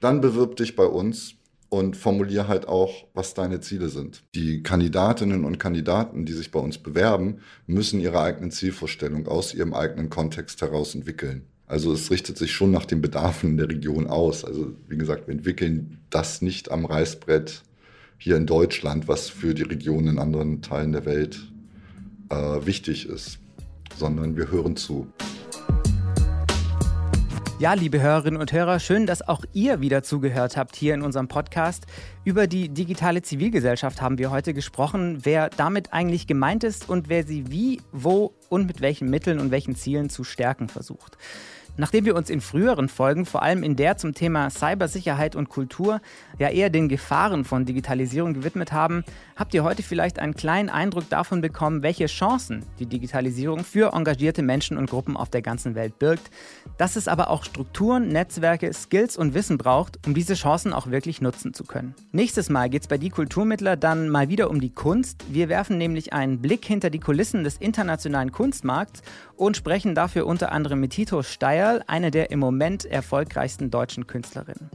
dann 0.00 0.20
bewirb 0.20 0.56
dich 0.56 0.76
bei 0.76 0.86
uns 0.86 1.34
und 1.70 1.96
formulier 1.96 2.48
halt 2.48 2.68
auch, 2.68 3.06
was 3.14 3.32
deine 3.32 3.60
Ziele 3.60 3.88
sind. 3.88 4.22
Die 4.34 4.62
Kandidatinnen 4.62 5.44
und 5.44 5.58
Kandidaten, 5.58 6.26
die 6.26 6.32
sich 6.32 6.50
bei 6.50 6.60
uns 6.60 6.78
bewerben, 6.78 7.38
müssen 7.66 8.00
ihre 8.00 8.20
eigenen 8.20 8.50
Zielvorstellungen 8.50 9.28
aus 9.28 9.54
ihrem 9.54 9.72
eigenen 9.72 10.10
Kontext 10.10 10.60
heraus 10.60 10.94
entwickeln. 10.94 11.46
Also 11.66 11.92
es 11.92 12.10
richtet 12.10 12.36
sich 12.36 12.50
schon 12.50 12.72
nach 12.72 12.84
den 12.84 13.00
Bedarfen 13.00 13.56
der 13.56 13.68
Region 13.68 14.08
aus. 14.08 14.44
Also 14.44 14.72
wie 14.88 14.98
gesagt, 14.98 15.28
wir 15.28 15.34
entwickeln 15.34 15.98
das 16.10 16.42
nicht 16.42 16.72
am 16.72 16.84
Reißbrett 16.84 17.62
hier 18.18 18.36
in 18.36 18.46
Deutschland, 18.46 19.06
was 19.06 19.30
für 19.30 19.54
die 19.54 19.62
Regionen 19.62 20.08
in 20.08 20.18
anderen 20.18 20.62
Teilen 20.62 20.90
der 20.90 21.06
Welt 21.06 21.38
äh, 22.28 22.66
wichtig 22.66 23.08
ist, 23.08 23.38
sondern 23.96 24.36
wir 24.36 24.50
hören 24.50 24.74
zu. 24.74 25.06
Ja, 27.60 27.74
liebe 27.74 28.00
Hörerinnen 28.00 28.40
und 28.40 28.54
Hörer, 28.54 28.78
schön, 28.78 29.04
dass 29.04 29.20
auch 29.20 29.44
ihr 29.52 29.82
wieder 29.82 30.02
zugehört 30.02 30.56
habt 30.56 30.76
hier 30.76 30.94
in 30.94 31.02
unserem 31.02 31.28
Podcast. 31.28 31.84
Über 32.24 32.46
die 32.46 32.70
digitale 32.70 33.20
Zivilgesellschaft 33.20 34.00
haben 34.00 34.16
wir 34.16 34.30
heute 34.30 34.54
gesprochen, 34.54 35.18
wer 35.24 35.50
damit 35.50 35.92
eigentlich 35.92 36.26
gemeint 36.26 36.64
ist 36.64 36.88
und 36.88 37.10
wer 37.10 37.26
sie 37.26 37.50
wie, 37.50 37.82
wo 37.92 38.32
und 38.48 38.66
mit 38.66 38.80
welchen 38.80 39.10
Mitteln 39.10 39.38
und 39.38 39.50
welchen 39.50 39.76
Zielen 39.76 40.08
zu 40.08 40.24
stärken 40.24 40.70
versucht. 40.70 41.18
Nachdem 41.80 42.04
wir 42.04 42.14
uns 42.14 42.28
in 42.28 42.42
früheren 42.42 42.90
Folgen, 42.90 43.24
vor 43.24 43.42
allem 43.42 43.62
in 43.62 43.74
der 43.74 43.96
zum 43.96 44.12
Thema 44.12 44.50
Cybersicherheit 44.50 45.34
und 45.34 45.48
Kultur, 45.48 46.02
ja 46.38 46.50
eher 46.50 46.68
den 46.68 46.90
Gefahren 46.90 47.46
von 47.46 47.64
Digitalisierung 47.64 48.34
gewidmet 48.34 48.70
haben, 48.70 49.02
habt 49.34 49.54
ihr 49.54 49.64
heute 49.64 49.82
vielleicht 49.82 50.18
einen 50.18 50.34
kleinen 50.34 50.68
Eindruck 50.68 51.08
davon 51.08 51.40
bekommen, 51.40 51.82
welche 51.82 52.04
Chancen 52.04 52.66
die 52.78 52.84
Digitalisierung 52.84 53.64
für 53.64 53.94
engagierte 53.94 54.42
Menschen 54.42 54.76
und 54.76 54.90
Gruppen 54.90 55.16
auf 55.16 55.30
der 55.30 55.40
ganzen 55.40 55.74
Welt 55.74 55.98
birgt, 55.98 56.30
dass 56.76 56.96
es 56.96 57.08
aber 57.08 57.30
auch 57.30 57.44
Strukturen, 57.44 58.08
Netzwerke, 58.08 58.70
Skills 58.74 59.16
und 59.16 59.32
Wissen 59.32 59.56
braucht, 59.56 60.06
um 60.06 60.12
diese 60.12 60.34
Chancen 60.34 60.74
auch 60.74 60.88
wirklich 60.88 61.22
nutzen 61.22 61.54
zu 61.54 61.64
können. 61.64 61.94
Nächstes 62.12 62.50
Mal 62.50 62.68
geht 62.68 62.82
es 62.82 62.88
bei 62.88 62.98
Die 62.98 63.08
Kulturmittler 63.08 63.78
dann 63.78 64.10
mal 64.10 64.28
wieder 64.28 64.50
um 64.50 64.60
die 64.60 64.74
Kunst. 64.74 65.24
Wir 65.32 65.48
werfen 65.48 65.78
nämlich 65.78 66.12
einen 66.12 66.42
Blick 66.42 66.62
hinter 66.62 66.90
die 66.90 67.00
Kulissen 67.00 67.42
des 67.42 67.56
internationalen 67.56 68.32
Kunstmarkts 68.32 69.00
und 69.36 69.56
sprechen 69.56 69.94
dafür 69.94 70.26
unter 70.26 70.52
anderem 70.52 70.80
mit 70.80 70.90
Tito 70.90 71.22
Steyer, 71.22 71.69
eine 71.86 72.10
der 72.10 72.30
im 72.30 72.38
Moment 72.38 72.84
erfolgreichsten 72.84 73.70
deutschen 73.70 74.06
Künstlerinnen. 74.06 74.70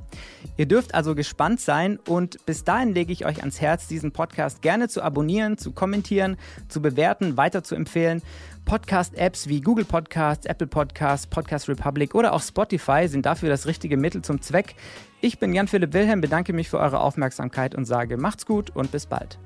Ihr 0.58 0.66
dürft 0.66 0.96
also 0.96 1.16
gespannt 1.16 1.60
sein 1.60 2.00
und 2.08 2.46
bis 2.46 2.64
dahin 2.64 2.94
lege 2.94 3.12
ich 3.12 3.26
euch 3.26 3.40
ans 3.40 3.62
Herz, 3.62 3.88
diesen 3.88 4.12
Podcast 4.12 4.62
gerne 4.62 4.88
zu 4.88 5.02
abonnieren, 5.02 5.58
zu 5.58 5.72
kommentieren, 5.72 6.38
zu 6.70 6.82
bewerten, 6.82 7.38
weiterzuempfehlen. 7.38 8.22
Podcast-Apps 8.64 9.48
wie 9.48 9.62
Google 9.62 9.86
Podcasts, 9.86 10.46
Apple 10.46 10.68
Podcasts, 10.68 11.28
Podcast 11.28 11.70
Republic 11.70 12.16
oder 12.16 12.34
auch 12.34 12.42
Spotify 12.42 13.08
sind 13.08 13.26
dafür 13.26 13.50
das 13.50 13.68
richtige 13.68 13.98
Mittel 13.98 14.24
zum 14.24 14.42
Zweck. 14.42 14.76
Ich 15.22 15.38
bin 15.38 15.54
Jan-Philipp 15.54 15.94
Wilhelm, 15.94 16.22
bedanke 16.22 16.54
mich 16.54 16.70
für 16.70 16.80
eure 16.80 17.02
Aufmerksamkeit 17.02 17.76
und 17.76 17.86
sage 17.86 18.18
macht's 18.18 18.46
gut 18.46 18.76
und 18.76 18.92
bis 18.92 19.06
bald. 19.06 19.38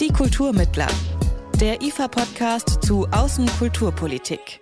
Die 0.00 0.08
Kulturmittler 0.08 0.88
der 1.62 1.80
IFA-Podcast 1.80 2.82
zu 2.82 3.06
Außenkulturpolitik. 3.12 4.61